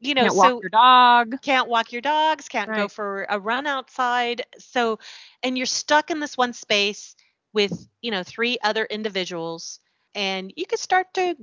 [0.00, 1.36] You know, Can't walk so your dog.
[1.42, 4.42] can't walk your dogs, can't go for a run outside.
[4.58, 4.98] So,
[5.42, 7.14] and you're stuck in this one space
[7.52, 9.80] with, you know, three other individuals,
[10.14, 11.36] and you could start to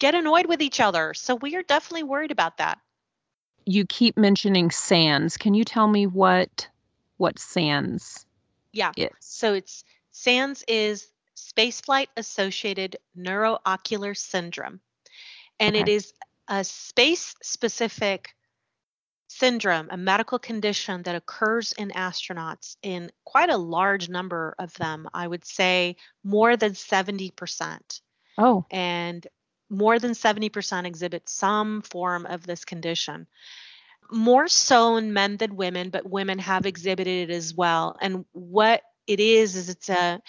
[0.00, 1.14] get annoyed with each other.
[1.14, 2.78] So we are definitely worried about that.
[3.64, 5.36] You keep mentioning SANS.
[5.36, 6.68] Can you tell me what
[7.18, 8.26] what SANS
[8.72, 8.92] Yeah.
[8.96, 9.08] is?
[9.20, 14.80] So it's SANS is spaceflight associated neuroocular syndrome.
[15.60, 15.92] And it Okay.
[15.92, 16.12] is
[16.48, 18.34] a space specific
[19.32, 25.08] syndrome, a medical condition that occurs in astronauts in quite a large number of them.
[25.12, 28.00] I would say more than 70%.
[28.38, 29.26] Oh, And
[29.68, 33.26] more than 70% exhibit some form of this condition.
[34.10, 37.96] More so in men than women, but women have exhibited it as well.
[38.00, 40.20] And what it is is it's a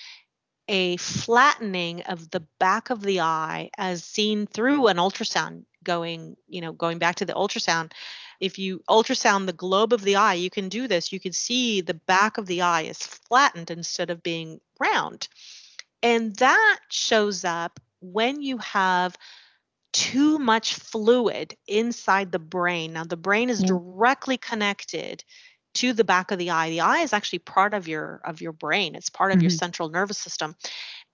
[0.70, 6.62] a flattening of the back of the eye as seen through an ultrasound going, you
[6.62, 7.92] know, going back to the ultrasound.
[8.44, 11.14] If you ultrasound the globe of the eye, you can do this.
[11.14, 15.30] You can see the back of the eye is flattened instead of being round.
[16.02, 19.18] And that shows up when you have
[19.94, 22.94] too much fluid inside the brain.
[22.94, 25.24] Now, the brain is directly connected
[25.76, 26.70] to the back of the eye.
[26.70, 28.96] The eye is actually part of your of your brain.
[28.96, 29.60] It's part of your Mhm.
[29.60, 30.56] central nervous system.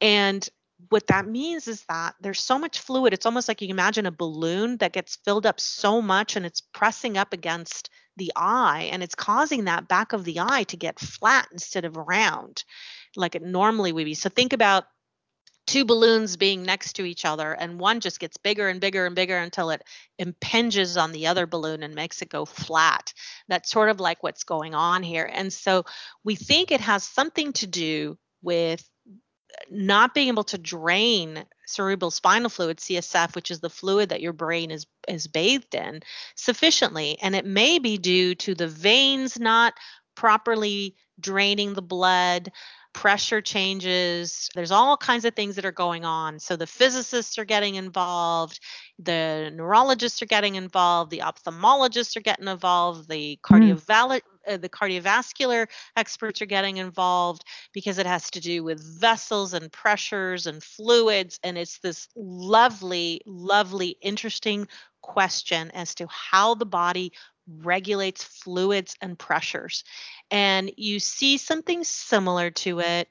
[0.01, 0.49] And
[0.87, 3.13] what that means is that there's so much fluid.
[3.13, 6.61] It's almost like you imagine a balloon that gets filled up so much and it's
[6.61, 10.99] pressing up against the eye and it's causing that back of the eye to get
[10.99, 12.63] flat instead of round
[13.15, 14.13] like it normally would be.
[14.13, 14.85] So think about
[15.67, 19.15] two balloons being next to each other and one just gets bigger and bigger and
[19.15, 19.83] bigger until it
[20.17, 23.13] impinges on the other balloon and makes it go flat
[23.47, 25.83] that's sort of like what's going on here and so
[26.23, 28.88] we think it has something to do with
[29.69, 34.34] not being able to drain cerebral spinal fluid csf which is the fluid that your
[34.34, 36.02] brain is is bathed in
[36.36, 39.74] sufficiently and it may be due to the veins not
[40.15, 42.52] properly draining the blood
[42.93, 44.50] pressure changes.
[44.56, 46.39] There's all kinds of things that are going on.
[46.39, 48.60] So the physicists are getting involved,
[48.98, 53.56] the neurologists are getting involved, the ophthalmologists are getting involved, the hmm.
[53.56, 59.53] cardiovascular uh, the cardiovascular experts are getting involved because it has to do with vessels
[59.53, 64.67] and pressures and fluids and it's this lovely lovely interesting
[65.01, 67.13] question as to how the body
[67.47, 69.83] regulates fluids and pressures.
[70.29, 73.09] And you see something similar to it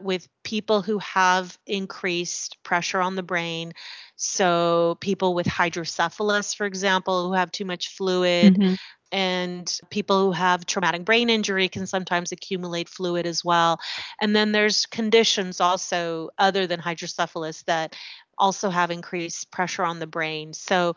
[0.00, 3.72] with people who have increased pressure on the brain.
[4.16, 8.76] So, people with hydrocephalus, for example, who have too much fluid, Mhm.
[9.12, 13.78] And people who have traumatic brain injury can sometimes accumulate fluid as well.
[14.20, 17.94] And then there's conditions also, other than hydrocephalus, that
[18.38, 20.52] also have increased pressure on the brain.
[20.52, 20.96] So,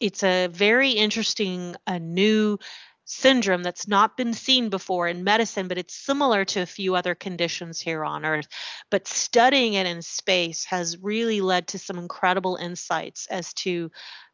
[0.00, 2.58] it's a very interesting uh, new
[3.04, 7.14] syndrome that's not been seen before in medicine, but it's similar to a few other
[7.14, 8.48] conditions here on Earth.
[8.90, 13.90] But studying it in space has really led to some incredible insights as to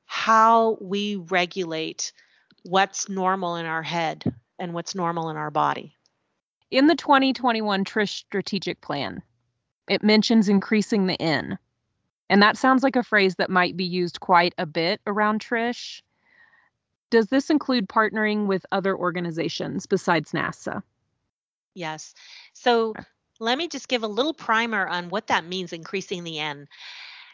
[0.07, 2.13] how we regulate
[2.69, 4.23] what's normal in our head
[4.59, 5.95] and what's normal in our body.
[6.71, 9.23] In the 2021 Trish strategic plan,
[9.89, 11.59] it mentions increasing the N.
[12.29, 16.03] And that sounds like a phrase that might be used quite a bit around Trish.
[17.11, 20.83] Does this include partnering with other organizations besides NASA?
[21.75, 22.15] Yes.
[22.53, 23.03] So okay.
[23.41, 26.69] let me just give a little primer on what that means, increasing the N.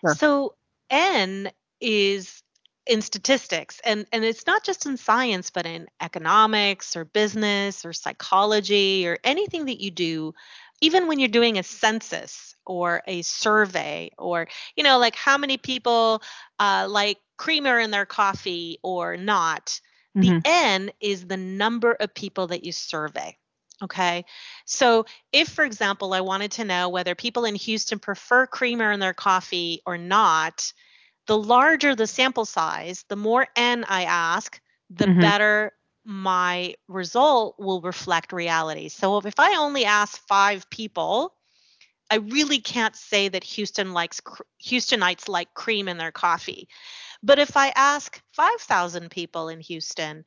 [0.01, 0.14] Sure.
[0.14, 0.55] So,
[0.90, 2.43] N is
[2.87, 7.92] in statistics and and it's not just in science but in economics or business or
[7.92, 10.35] psychology or anything that you do
[10.81, 15.57] even when you're doing a census or a survey or you know like how many
[15.57, 16.23] people
[16.59, 19.81] uh, like creamer in their coffee or not
[20.16, 20.38] mm-hmm.
[20.38, 23.37] the n is the number of people that you survey
[23.83, 24.25] okay
[24.66, 29.01] so if for example i wanted to know whether people in houston prefer creamer in
[29.01, 30.73] their coffee or not
[31.27, 34.61] the larger the sample size, the more N I ask,
[34.91, 35.21] the mm-hmm.
[35.21, 35.73] better
[36.05, 38.89] my result will reflect reality.
[38.89, 41.35] So if I only ask five people,
[42.11, 44.21] I really can't say that Houston likes
[44.63, 46.69] Houstonites like cream in their coffee.
[47.23, 50.25] But if I ask 5,000 people in Houston,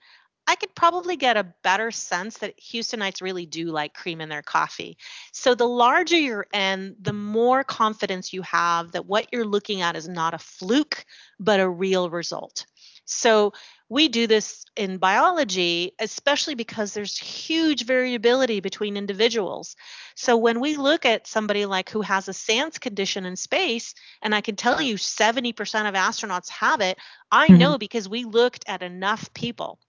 [0.48, 4.42] I could probably get a better sense that Houstonites really do like cream in their
[4.42, 4.98] coffee.
[5.34, 9.98] So the larger your N, the more confidence you have that what you're looking at
[9.98, 11.06] is not a fluke,
[11.38, 12.66] but a real result.
[13.04, 13.54] So
[13.90, 19.76] we do this in biology, especially because there's huge variability between individuals.
[20.16, 24.36] So when we look at somebody like who has a SANS condition in space, and
[24.36, 25.54] I can tell you 70%
[25.88, 26.98] of astronauts have it,
[27.32, 27.58] I mm-hmm.
[27.58, 29.80] know because we looked at enough people.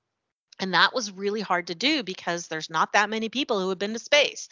[0.60, 3.78] And that was really hard to do because there's not that many people who have
[3.78, 4.48] been to space.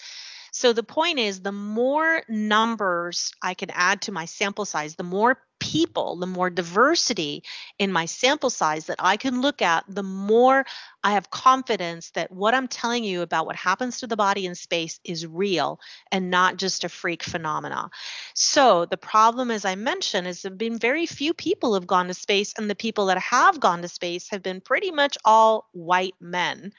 [0.57, 5.03] So the point is, the more numbers I can add to my sample size, the
[5.03, 7.43] more people, the more diversity
[7.79, 10.65] in my sample size that I can look at, the more
[11.05, 14.55] I have confidence that what I'm telling you about what happens to the body in
[14.55, 15.79] space is real
[16.11, 17.91] and not just a freak phenomena.
[18.33, 22.07] So the problem, as I mentioned, is there have been very few people have gone
[22.07, 25.69] to space, and the people that have gone to space have been pretty much all
[25.73, 26.73] white men.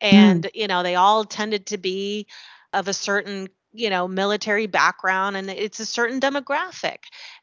[0.00, 0.50] And, mm.
[0.54, 2.26] you know, they all tended to be
[2.72, 6.98] of a certain you know military background and it's a certain demographic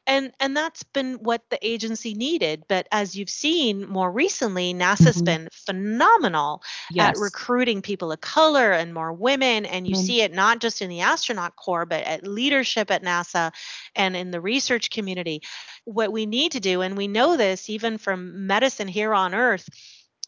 [0.06, 5.16] and and that's been what the agency needed but as you've seen more recently nasa's
[5.16, 5.24] mm-hmm.
[5.24, 7.16] been phenomenal yes.
[7.16, 10.04] at recruiting people of color and more women and you mm-hmm.
[10.04, 13.52] see it not just in the astronaut corps but at leadership at nasa
[13.94, 15.40] and in the research community
[15.84, 19.68] what we need to do and we know this even from medicine here on earth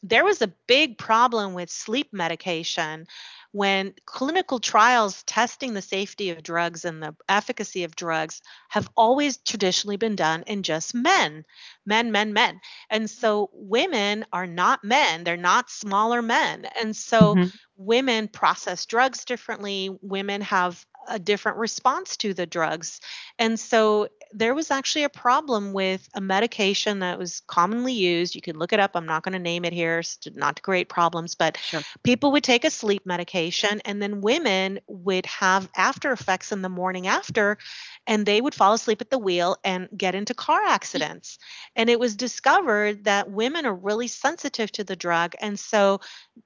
[0.04, 3.04] there was a big problem with sleep medication
[3.52, 9.38] when clinical trials testing the safety of drugs and the efficacy of drugs have always
[9.38, 11.44] traditionally been done in just men,
[11.86, 12.60] men, men, men.
[12.90, 16.66] And so women are not men, they're not smaller men.
[16.80, 17.48] And so mm-hmm.
[17.76, 23.00] women process drugs differently, women have a different response to the drugs.
[23.38, 28.34] And so there was actually a problem with a medication that was commonly used.
[28.34, 28.92] You can look it up.
[28.94, 30.02] I'm not going to name it here,
[30.34, 31.80] not to create problems, but sure.
[32.02, 36.68] people would take a sleep medication, and then women would have after effects in the
[36.68, 37.58] morning after,
[38.06, 41.38] and they would fall asleep at the wheel and get into car accidents.
[41.74, 45.34] And it was discovered that women are really sensitive to the drug.
[45.40, 46.00] And so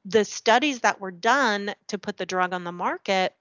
[0.04, 3.34] the studies that were done to put the drug on the market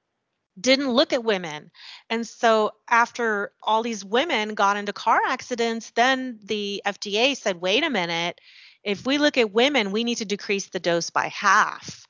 [0.60, 1.72] didn't look at women.
[2.10, 7.84] And so after all these women got into car accidents, then the FDA said, wait
[7.84, 8.40] a minute,
[8.84, 12.08] if we look at women, we need to decrease the dose by half.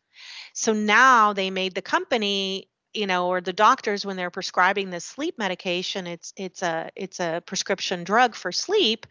[0.54, 5.06] So now they made the company you know or the doctors when they're prescribing this
[5.06, 9.06] sleep medication it's it's a it's a prescription drug for sleep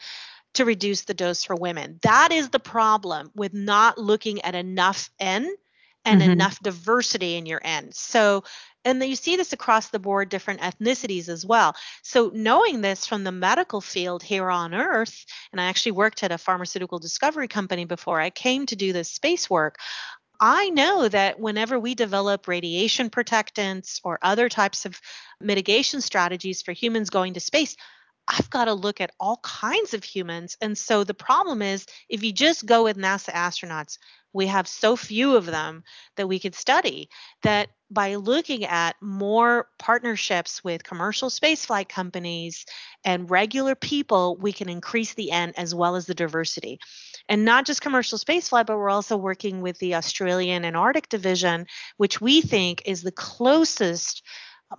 [0.55, 5.11] to reduce the dose for women that is the problem with not looking at enough
[5.19, 5.49] n
[6.05, 6.31] and mm-hmm.
[6.31, 8.45] enough diversity in your n so
[8.85, 13.25] and you see this across the board different ethnicities as well so knowing this from
[13.25, 17.85] the medical field here on earth and i actually worked at a pharmaceutical discovery company
[17.85, 19.77] before i came to do this space work
[20.43, 24.99] I know that whenever we develop radiation protectants or other types of
[25.39, 27.77] mitigation strategies for humans going to space,
[28.27, 30.57] I've got to look at all kinds of humans.
[30.61, 33.99] And so the problem is if you just go with NASA astronauts,
[34.33, 35.85] we have so few of them
[36.17, 37.11] that we could study
[37.43, 42.65] that by looking at more partnerships with commercial spaceflight companies
[43.05, 46.79] and regular people, we can increase the N as well as the diversity.
[47.29, 51.67] And not just commercial spaceflight, but we're also working with the Australian Antarctic Division,
[51.97, 54.23] which we think is the closest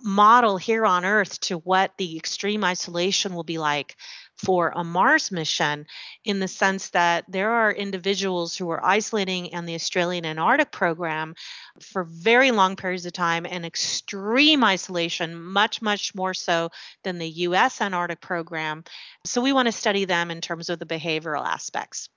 [0.00, 3.96] model here on Earth to what the extreme isolation will be like
[4.44, 5.86] for a Mars mission
[6.24, 11.34] in the sense that there are individuals who are isolating in the Australian Antarctic program
[11.80, 16.70] for very long periods of time and extreme isolation, much, much more so
[17.04, 18.84] than the US Antarctic program.
[19.24, 22.08] So we want to study them in terms of the behavioral aspects.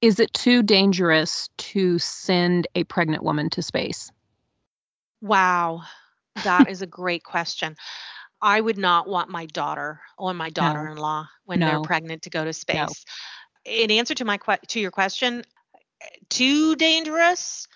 [0.00, 4.12] Is it too dangerous to send a pregnant woman to space?
[5.20, 5.82] Wow,
[6.44, 7.76] that is a great question.
[8.40, 12.46] I would not want my daughter or my daughter-in-law when they're pregnant to go to
[12.46, 12.52] No.
[12.52, 13.04] space.
[13.64, 15.44] In answer to my que- to your question,
[16.28, 17.66] too dangerous.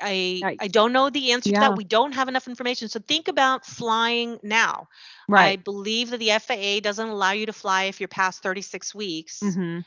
[0.00, 0.42] I.
[0.60, 1.76] I don't know the answer to that.
[1.76, 2.88] We don't have enough information.
[2.88, 4.88] So think about flying now.
[5.28, 5.52] Right.
[5.52, 9.40] I believe that the FAA doesn't allow you to fly if you're past 36 weeks.
[9.40, 9.80] hmm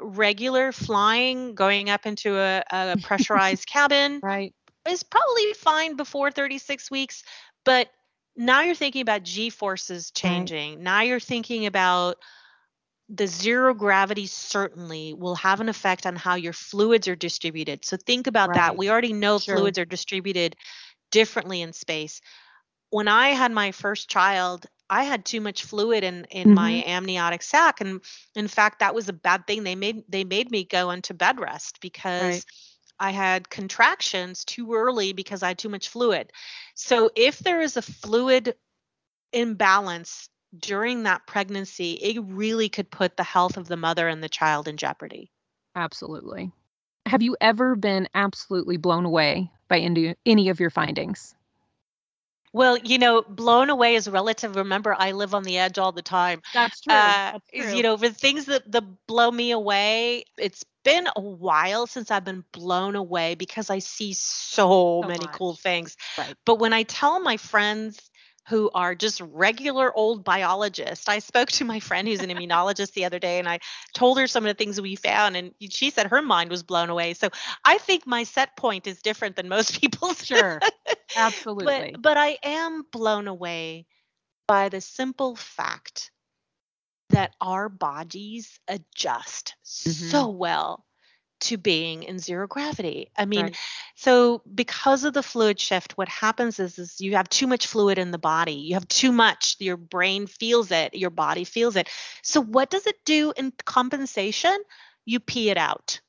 [0.00, 4.54] Regular flying, going up into a, a pressurized cabin, Right.
[4.88, 7.22] is probably fine before 36 weeks,
[7.64, 7.88] but
[8.36, 10.82] now you're thinking about G forces changing.
[10.82, 12.16] Now you're thinking about
[13.08, 17.84] the zero gravity certainly will have an effect on how your fluids are distributed.
[17.84, 18.76] So think about that.
[18.76, 19.56] We already know Sure.
[19.56, 20.54] fluids are distributed
[21.10, 22.20] differently in space.
[22.90, 26.90] When I had my first child, I had too much fluid in in my mm-hmm.
[26.90, 28.00] amniotic sac and
[28.34, 29.64] in fact that was a bad thing.
[29.64, 32.44] They made they made me go into bed rest because Right.
[33.00, 36.32] I had contractions too early because I had too much fluid.
[36.74, 38.54] So if there is a fluid
[39.32, 44.28] imbalance during that pregnancy, it really could put the health of the mother and the
[44.28, 45.30] child in jeopardy.
[45.74, 46.52] Absolutely.
[47.06, 51.34] Have you ever been absolutely blown away by any, of your findings?
[52.52, 54.56] Well, you know, blown away is relative.
[54.56, 56.42] Remember, I live on the edge all the time.
[56.52, 61.20] That's Uh, is, you know, for things that, that blow me away, it's been a
[61.20, 65.96] while since I've been blown away because I see so, So many cool things.
[66.16, 66.36] Right.
[66.44, 68.10] But when I tell my friends
[68.48, 73.04] who are just regular old biologists, I spoke to my friend who's an immunologist the
[73.04, 73.60] other day and I
[73.94, 76.90] told her some of the things we found, and she said her mind was blown
[76.90, 77.14] away.
[77.14, 77.28] So
[77.64, 80.24] I think my set point is different than most people's.
[80.24, 80.60] Sure.
[81.14, 81.92] Absolutely.
[81.94, 83.86] But but I am blown away
[84.46, 86.10] by the simple fact
[87.10, 90.38] that our bodies adjust so mm-hmm.
[90.38, 90.84] well
[91.40, 93.10] to being in zero gravity.
[93.16, 93.56] I mean, Right.
[93.96, 97.98] so because of the fluid shift, what happens is, is you have too much fluid
[97.98, 98.54] in the body.
[98.54, 99.56] You have too much.
[99.58, 100.94] Your brain feels it.
[100.94, 101.88] Your body feels it.
[102.22, 104.56] So what does it do in compensation?
[105.06, 106.00] You pee it out.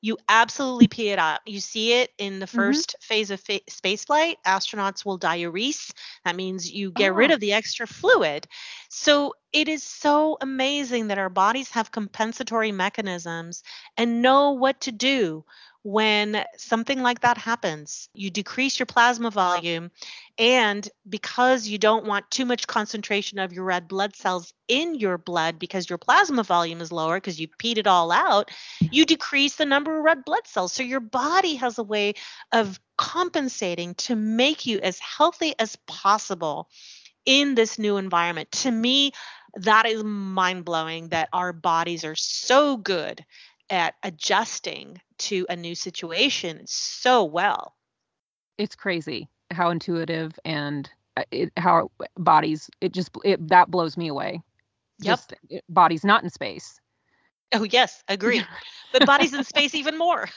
[0.00, 1.40] You absolutely pee it out.
[1.46, 2.80] You see it in the mm-hmm.
[2.80, 4.38] 1st phase of fa- space flight.
[4.46, 5.92] Astronauts will diurese.
[6.24, 7.34] That means you get rid Oh.
[7.34, 8.46] of the extra fluid.
[8.88, 13.62] So it is so amazing that our bodies have compensatory mechanisms
[13.96, 15.44] and know what to do
[15.88, 18.10] when something like that happens.
[18.12, 19.90] You decrease your plasma volume,
[20.36, 25.16] and because you don't want too much concentration of your red blood cells in your
[25.16, 28.50] blood because your plasma volume is lower because you peed it all out,
[28.82, 30.74] you decrease the number of red blood cells.
[30.74, 32.12] So your body has a way
[32.52, 36.68] of compensating to make you as healthy as possible
[37.24, 38.52] in this new environment.
[38.52, 39.12] To me,
[39.54, 43.24] that is mind blowing that our bodies are so good
[43.70, 47.76] at adjusting to a new situation so well.
[48.58, 54.08] it's crazy how intuitive and uh, it, how bodies it just it that blows me
[54.08, 54.42] away
[55.00, 55.20] Yep.
[55.20, 56.80] just it, bodies not in space
[57.52, 58.42] Oh, yes, agree.
[58.92, 60.28] but bodies in space even more.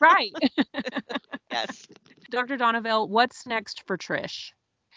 [0.00, 0.32] right
[1.50, 1.86] yes.
[2.30, 4.52] dr Donoviel what's next for trish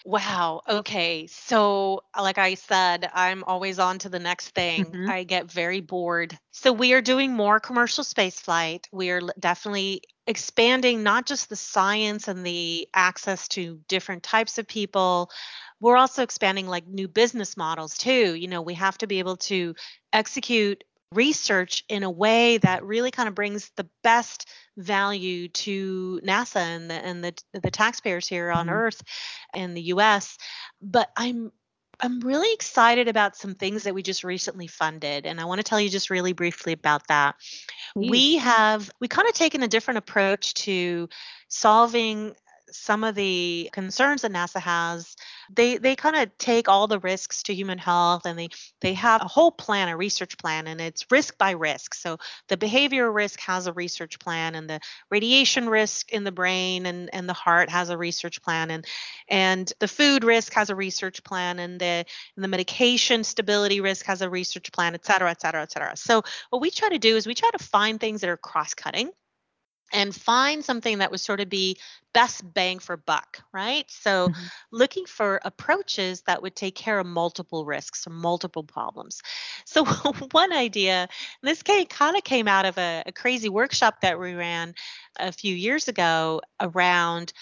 [0.05, 0.61] Wow.
[0.67, 1.27] Okay.
[1.27, 4.95] So, like I said, I'm always on to the next thing.
[4.95, 5.07] Mhm.
[5.07, 6.37] I get very bored.
[6.51, 8.87] So, we are doing more commercial space flight.
[8.91, 14.67] We are definitely expanding not just the science and the access to different types of
[14.67, 15.31] people.
[15.79, 18.35] We're also expanding like new business models too.
[18.35, 19.73] You know, we have to be able to
[20.11, 20.83] execute
[21.15, 26.89] research in a way that really kind of brings the best value to NASA and
[26.89, 28.71] the and the, the taxpayers here on Mhm.
[28.71, 29.01] Earth
[29.53, 30.37] in the US.
[30.81, 31.51] But I'm
[32.01, 35.63] I'm really excited about some things that we just recently funded and I want to
[35.63, 37.35] tell you just really briefly about that.
[37.99, 41.09] We have we kind of taken a different approach to
[41.47, 42.35] solving
[42.73, 45.15] some of the concerns that NASA has,
[45.53, 48.49] they they kind of take all the risks to human health and they
[48.81, 51.93] they have a whole plan, a research plan, and it's risk by risk.
[51.93, 52.17] So
[52.47, 57.09] the behavior risk has a research plan, and the radiation risk in the brain and,
[57.13, 58.85] and the heart has a research plan, and
[59.27, 62.05] and the food risk has a research plan, and the
[62.35, 65.95] and the medication stability risk has a research plan, et cetera, et cetera, et cetera.
[65.95, 68.73] So what we try to do is we try to find things that are cross
[68.73, 69.11] cutting
[69.93, 71.77] and find something that would sort of be
[72.13, 73.85] best bang for buck, right?
[73.89, 74.43] So, mm-hmm.
[74.71, 79.21] looking for approaches that would take care of multiple risks or multiple problems.
[79.65, 79.85] So,
[80.31, 81.07] one idea,
[81.41, 84.75] this came, kind of came out of a, a crazy workshop that we ran
[85.17, 87.33] a few years ago around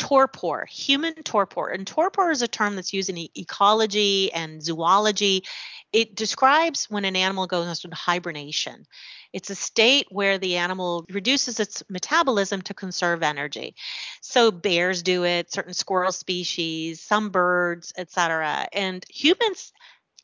[0.00, 1.68] torpor, human torpor.
[1.68, 5.44] And torpor is a term that's used in e- ecology and zoology.
[5.92, 8.86] It describes when an animal goes into hibernation.
[9.32, 13.76] It's a state where the animal reduces its metabolism to conserve energy.
[14.22, 18.68] So bears do it, certain squirrel species, some birds, etc.
[18.72, 19.72] And humans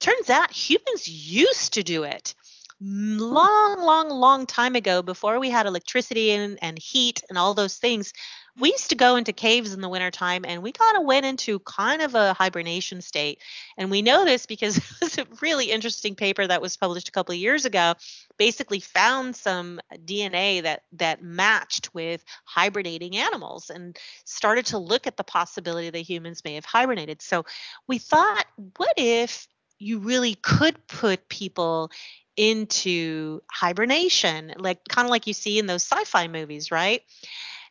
[0.01, 2.35] turns out humans used to do it
[2.81, 7.77] long long long time ago before we had electricity and, and heat and all those
[7.77, 8.13] things
[8.59, 11.59] we used to go into caves in the wintertime and we kind of went into
[11.61, 13.41] kind of a hibernation state.
[13.77, 17.13] And we know this because it was a really interesting paper that was published a
[17.13, 17.95] couple of years ago,
[18.39, 25.07] basically found some uh, DNA that that matched with hibernating animals and started to look
[25.07, 27.21] at the possibility that humans may have hibernated.
[27.21, 27.45] So
[27.87, 28.47] we thought,
[28.77, 29.49] what if
[29.79, 31.91] you really could put people
[32.37, 37.03] into hibernation, like kind of like you see in those sci-fi movies, right?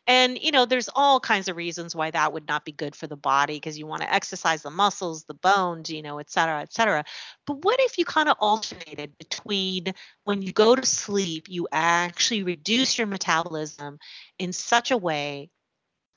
[0.06, 3.08] And, you know, there's all kinds of reasons why that would not be good for
[3.08, 6.60] the body because you want to exercise the muscles, the bones, you know, et cetera,
[6.60, 7.04] et cetera.
[7.46, 9.94] But what if you kind of alternated between
[10.24, 13.98] when you go to sleep, you actually reduce your metabolism
[14.38, 15.50] in such a way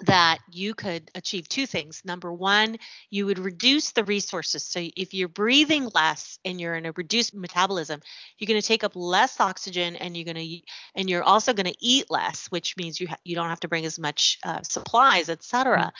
[0.05, 2.01] that you could achieve two things.
[2.05, 2.77] Number one,
[3.09, 4.63] you would reduce the resources.
[4.63, 7.99] So if you're breathing less and you're in a reduced metabolism,
[8.37, 10.61] you're going to take up less oxygen, and you're going to
[10.95, 13.67] and you're also going to eat less, which means you ha- you don't have to
[13.67, 15.91] bring as much uh, supplies, etc.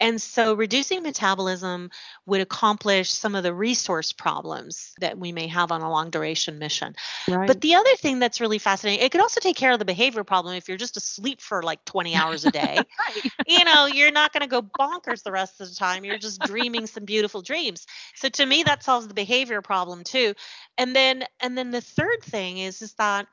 [0.00, 1.90] And so reducing metabolism
[2.26, 6.58] would accomplish some of the resource problems that we may have on a long duration
[6.58, 6.94] mission.
[7.28, 7.46] Right.
[7.46, 10.24] But the other thing that's really fascinating, it could also take care of the behavior
[10.24, 12.76] problem if you're just asleep for like 20 hours a day.
[12.76, 16.04] right you know, you're not going to go bonkers the rest of the time.
[16.04, 17.86] You're just dreaming some beautiful dreams.
[18.16, 20.34] So to me, that solves the behavior problem too.
[20.76, 23.26] And then, and then the third thing is, is that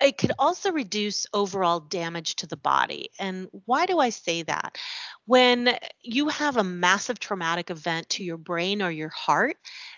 [0.00, 3.10] it could also reduce overall damage to the body.
[3.18, 4.78] And why do I say that?
[5.26, 9.56] When you have a massive traumatic event to your brain or your heart,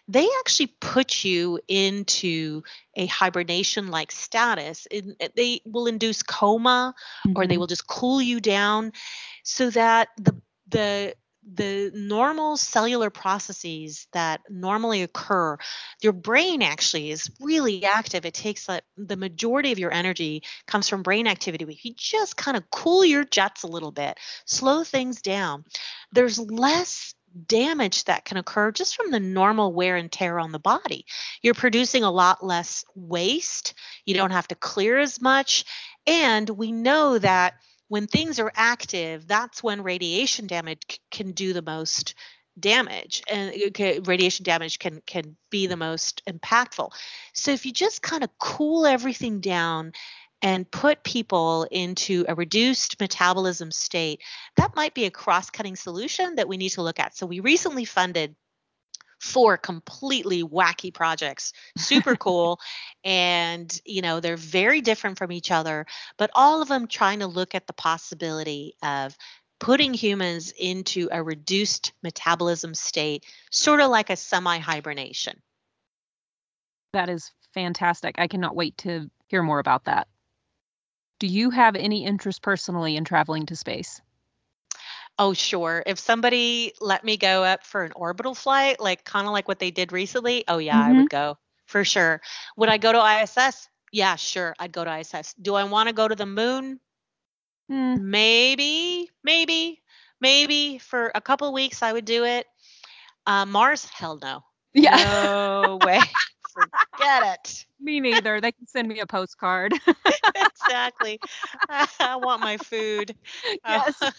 [0.08, 2.62] they actually put you into
[2.94, 4.86] a hibernation like status.
[5.34, 6.94] they will induce coma
[7.26, 7.36] mm-hmm.
[7.36, 7.60] or they mm-hmm.
[7.60, 8.92] will just cool you down
[9.42, 10.34] so that the
[10.68, 11.14] the
[11.52, 15.58] the normal cellular processes that normally occur,
[16.02, 18.24] your brain actually is really active.
[18.24, 21.64] It takes like the majority of your energy comes from brain activity.
[21.64, 25.64] If you just kind of cool your jets a little bit, slow things down,
[26.12, 27.14] there's less
[27.46, 31.04] damage that can occur just from the normal wear and tear on the body.
[31.42, 33.74] You're producing a lot less waste.
[34.06, 35.64] You don't have to clear as much.
[36.06, 37.54] And we know that
[37.88, 42.14] when things are active, that's when radiation damage can do the most
[42.58, 46.90] damage and uh, okay, radiation damage can can be the most impactful.
[47.32, 49.92] So if you just kind of cool everything down
[50.40, 54.20] and put people into a reduced metabolism state
[54.56, 57.16] that might be a cross-cutting solution that we need to look at.
[57.16, 58.36] So we recently funded
[59.24, 62.60] four completely wacky projects super cool
[63.02, 65.86] and you know they're very different from each other
[66.18, 69.16] but all of them trying to look at the possibility of
[69.60, 75.40] putting humans into a reduced metabolism state sort of like a semi hibernation
[76.94, 78.14] that is fantastic.
[78.18, 80.08] I cannot wait to hear more about that.
[81.18, 84.00] Do you have any interest personally in traveling to space
[85.18, 85.82] Oh, sure.
[85.86, 89.58] If somebody let me go up for an orbital flight, like kind of like what
[89.58, 91.02] they did recently, oh yeah, I mm-hmm.
[91.02, 92.20] would go for sure.
[92.56, 93.68] Would I go to ISS?
[93.92, 94.54] Yeah, sure.
[94.58, 95.34] I'd go to ISS.
[95.34, 96.80] Do I want to go to the moon?
[97.70, 98.00] Mm.
[98.00, 99.80] Maybe, maybe,
[100.20, 102.46] maybe for a couple weeks I would do it.
[103.26, 103.84] Uh, Mars?
[103.84, 104.42] Hell no.
[104.72, 104.96] Yeah.
[104.96, 106.00] No way.
[106.54, 107.66] Forget it.
[107.80, 108.40] Me neither.
[108.40, 109.74] They can send me a postcard.
[110.34, 111.20] exactly.
[111.68, 113.14] I want my food.
[113.62, 114.12] Uh, yes.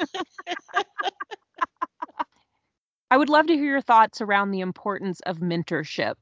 [3.10, 6.16] I would love to hear your thoughts around the importance of mentorship.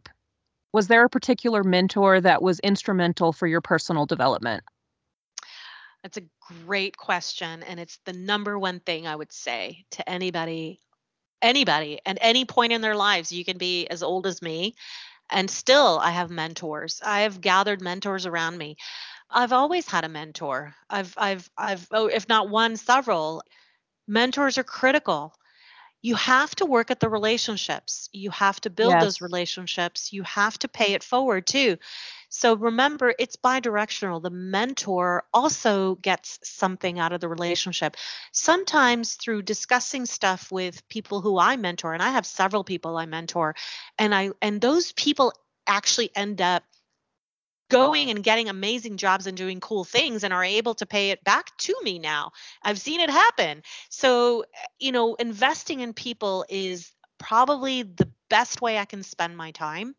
[0.72, 4.64] Was there a particular mentor that was instrumental for your personal development?
[6.03, 6.24] That's a
[6.66, 7.64] great question.
[7.64, 10.80] And it's the number one thing I would say to anybody,
[11.41, 13.32] anybody at any point in their lives.
[13.32, 14.76] You can be as old as me,
[15.30, 17.01] and still I have mentors.
[17.03, 18.78] I have gathered mentors around me.
[19.30, 20.76] I've always had a mentor.
[20.89, 23.43] I've, I've, I've, oh, if not one, several.
[24.07, 25.34] Mentors are critical
[26.04, 28.10] you have to work at the relationships.
[28.12, 29.04] You have to build yes.
[29.04, 30.12] those relationships.
[30.12, 30.95] You have to pay mm-hmm.
[30.95, 31.78] it forward too.
[32.28, 34.22] So remember, it's bidirectional.
[34.22, 37.95] The mentor also gets something out of the relationship.
[38.34, 43.06] Sometimes through discussing stuff with people who I mentor, and I have several people I
[43.06, 43.56] mentor,
[43.97, 45.32] and I and those people
[45.68, 46.64] actually end up
[47.74, 51.24] going and getting amazing jobs and doing cool things and are able to pay it
[51.24, 52.32] back to me now.
[52.61, 53.63] I've seen it happen.
[53.89, 54.45] So,
[54.80, 59.95] you know, investing in people is probably the best way I can spend my time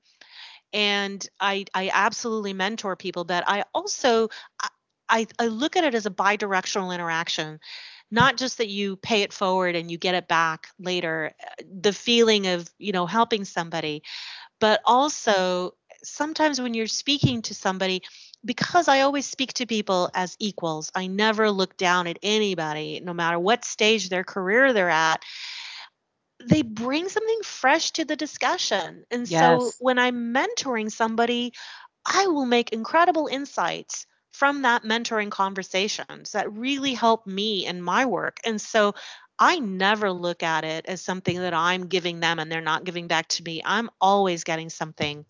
[0.73, 4.29] and I I absolutely mentor people, but I also
[5.09, 7.61] I I look at it as a bi-directional interaction
[8.11, 11.93] not just that you pay it forward and you get it back later uh, the
[11.93, 14.03] feeling of you know helping somebody
[14.61, 15.75] but also
[16.05, 18.03] sometimes when you're speaking to somebody
[18.45, 23.15] because I always speak to people as equals I never look down at anybody no
[23.15, 25.23] matter what stage their career they're at
[26.49, 29.05] they bring something fresh to the discussion.
[29.11, 29.41] And yes.
[29.41, 31.53] so when I'm mentoring somebody,
[32.07, 38.05] I will make incredible insights from that mentoring conversations that really help me in my
[38.05, 38.39] work.
[38.45, 38.95] And so
[39.39, 43.09] I never look at it as something that I'm giving them and they're not giving
[43.09, 43.63] back to me.
[43.65, 45.25] I'm always getting something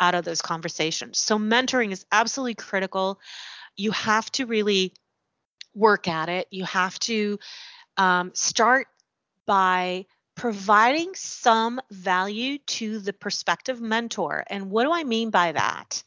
[0.00, 1.18] out of those conversations.
[1.18, 3.20] So mentoring is absolutely critical.
[3.76, 4.94] You have to really
[5.74, 6.46] work at it.
[6.50, 7.38] You have to
[7.96, 8.86] um, start
[9.46, 10.06] by
[10.36, 14.44] providing some value to the prospective mentor.
[14.48, 16.04] And what do I mean by that?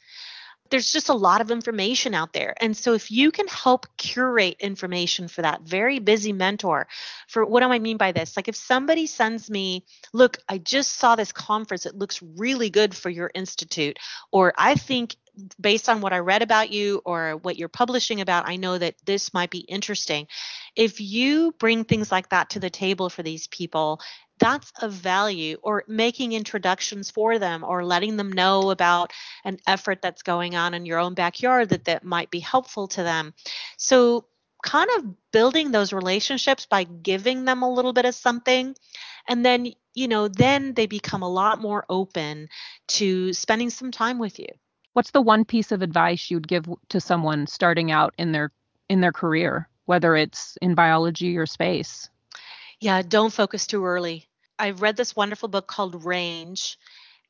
[0.72, 2.56] There's just a lot of information out there.
[2.60, 6.88] And so if you can help curate information for that very busy mentor,
[7.28, 8.36] for what do I mean by this?
[8.36, 12.96] Like if somebody sends me, look, I just saw this conference, it looks really good
[12.96, 14.00] for your institute,
[14.32, 15.16] or I think
[15.60, 18.96] based on what I read about you or what you're publishing about, I know that
[19.06, 20.28] this might be interesting.
[20.76, 24.02] If you bring things like that to the table for these people,
[24.40, 29.14] that's of value or making introductions for them or letting them know about
[29.46, 33.04] an effort that's going on in your own backyard that that might be helpful to
[33.04, 33.34] them.
[33.78, 34.26] So
[34.64, 38.76] kind of building those relationships by giving them a little bit of something
[39.28, 42.48] and then you know then they become a lot more open
[42.88, 44.48] to spending some time with you
[44.94, 48.52] what's the one piece of advice you'd give to someone starting out in their
[48.90, 52.10] in their career whether it's in biology or space?
[52.80, 54.28] Yeah don't focus too early.
[54.58, 56.78] I've read this wonderful book called range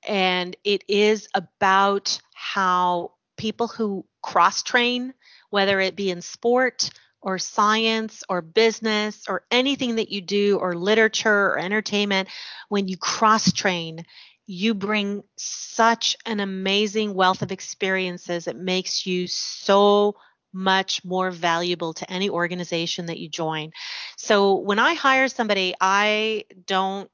[0.07, 5.13] and it is about how people who cross train
[5.49, 6.89] whether it be in sport
[7.21, 12.27] or science or business or anything that you do or literature or entertainment
[12.69, 14.03] when you cross train
[14.45, 18.47] you bring such an amazing wealth of experiences.
[18.47, 20.15] It makes you so
[20.53, 23.71] much more valuable to any organization that you join.
[24.17, 27.09] So when I hire somebody, I don't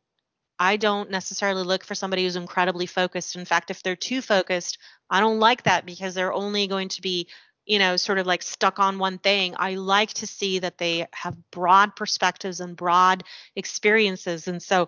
[0.60, 3.36] I don't necessarily look for somebody who's incredibly focused.
[3.36, 7.02] In fact, if they're too focused, I don't like that because they're only going to
[7.02, 7.28] be,
[7.66, 9.54] you know, sort of like stuck on one thing.
[9.60, 13.24] I like to see that they have broad perspectives and broad
[13.56, 14.48] experiences.
[14.48, 14.88] And so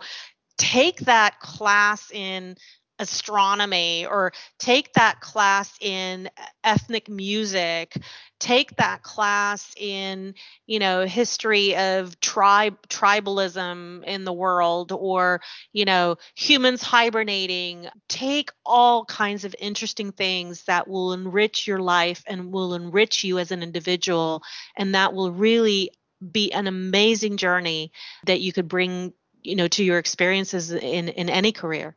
[0.60, 2.55] take that class in
[2.99, 6.30] astronomy or take that class in
[6.66, 7.95] ethnic music
[8.39, 10.34] take that class in
[10.66, 15.41] you know history of tribe tribalism in the world or
[15.74, 17.88] you know humans hibernating.
[18.07, 23.39] Take all kinds of interesting things that will enrich your life and will enrich you
[23.39, 24.41] as an individual
[24.76, 25.91] and that will really
[26.32, 27.91] be an amazing journey
[28.26, 31.96] that you could bring you know to your experiences in in any career?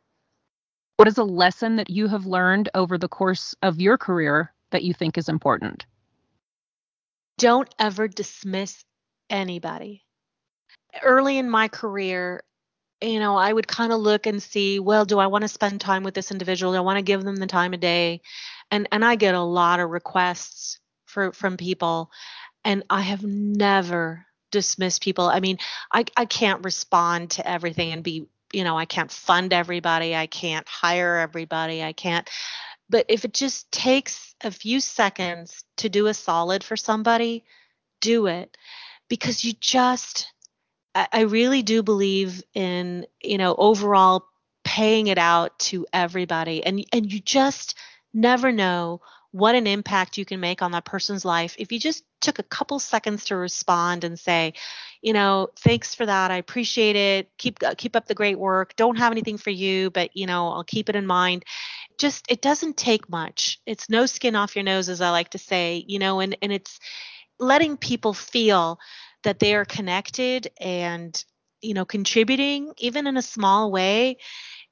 [0.97, 4.83] What is a lesson that you have learned over the course of your career that
[4.83, 5.85] you think is important?
[7.37, 8.83] Don't ever dismiss
[9.29, 10.03] anybody.
[11.01, 12.43] Early in my career
[13.01, 15.81] you know i would kind of look and see well do i want to spend
[15.81, 16.71] time with this individual?
[16.71, 18.21] Do i want to give them the time of day?
[18.71, 22.09] And and i get a lot of requests for from people
[22.63, 25.25] and i have never dismiss people.
[25.25, 25.57] I mean,
[25.91, 30.15] I, I can't respond to everything and be, you know, I can't fund everybody.
[30.15, 31.83] I can't hire everybody.
[31.83, 32.29] I can't.
[32.89, 37.43] But if it just takes a few seconds to do a solid for somebody,
[37.99, 38.55] do it
[39.09, 40.31] because you just,
[40.93, 44.25] I, I really do believe in, you know, overall
[44.63, 46.63] paying it out to everybody.
[46.63, 47.75] And, and you just
[48.13, 49.01] never know
[49.31, 52.43] what an impact you can make on that person's life if you just took a
[52.43, 54.53] couple seconds to respond and say,
[55.01, 56.31] you know, thanks for that.
[56.31, 57.29] I appreciate it.
[57.37, 58.75] Keep uh, keep up the great work.
[58.75, 61.43] Don't have anything for you, but you know, I'll keep it in mind.
[61.99, 63.59] Just it doesn't take much.
[63.65, 66.51] It's no skin off your nose as I like to say, you know, and and
[66.51, 66.79] it's
[67.39, 68.79] letting people feel
[69.23, 71.23] that they are connected and
[71.61, 74.17] you know contributing even in a small way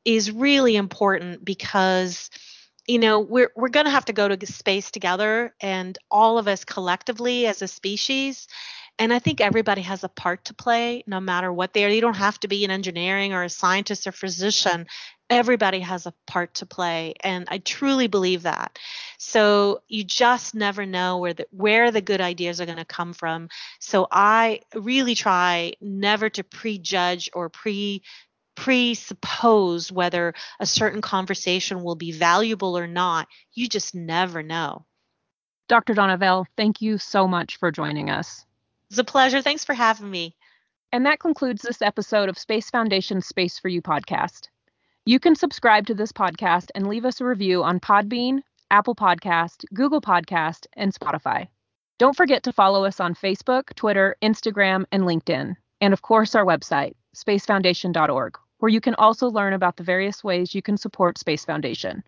[0.05, 2.29] is really important because
[2.87, 6.47] you know we're we're going to have to go to space together and all of
[6.47, 8.47] us collectively as a species.
[8.99, 11.89] And i think everybody has a part to play no matter what they are.
[11.89, 14.87] You don't have to be an engineering or a scientist or physician.
[15.29, 18.77] Everybody has a part to play and i truly believe that.
[19.17, 23.13] So you just never know where the where the good ideas are going to come
[23.13, 23.49] from.
[23.79, 28.01] So i really try never to prejudge or pre
[28.55, 33.27] presuppose whether a certain conversation will be valuable or not.
[33.53, 34.85] You just never know.
[35.67, 35.93] Dr.
[35.93, 38.45] Donoviel, thank you so much for joining us.
[38.89, 39.41] It's a pleasure.
[39.41, 40.35] Thanks for having me.
[40.91, 44.49] And that concludes this episode of Space Foundation's Space for You podcast.
[45.05, 49.63] You can subscribe to this podcast and leave us a review on Podbean, Apple Podcast,
[49.73, 51.47] Google Podcast, and Spotify.
[51.97, 55.55] Don't forget to follow us on Facebook, Twitter, Instagram, and LinkedIn.
[55.79, 60.53] And of course, our website, spacefoundation.org, where you can also learn about the various ways
[60.53, 62.03] you can support Space Foundation.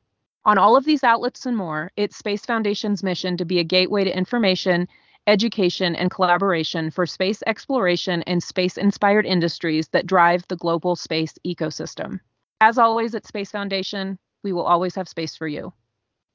[0.46, 4.04] On all of these outlets and more, it's Space Foundation's mission to be a gateway
[4.04, 4.88] to information,
[5.26, 11.34] education, and collaboration for space exploration and space inspired industries that drive the global space
[11.44, 12.20] ecosystem.
[12.62, 15.74] As always at Space Foundation, we will always have space for you.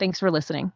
[0.00, 0.72] Thanks for listening.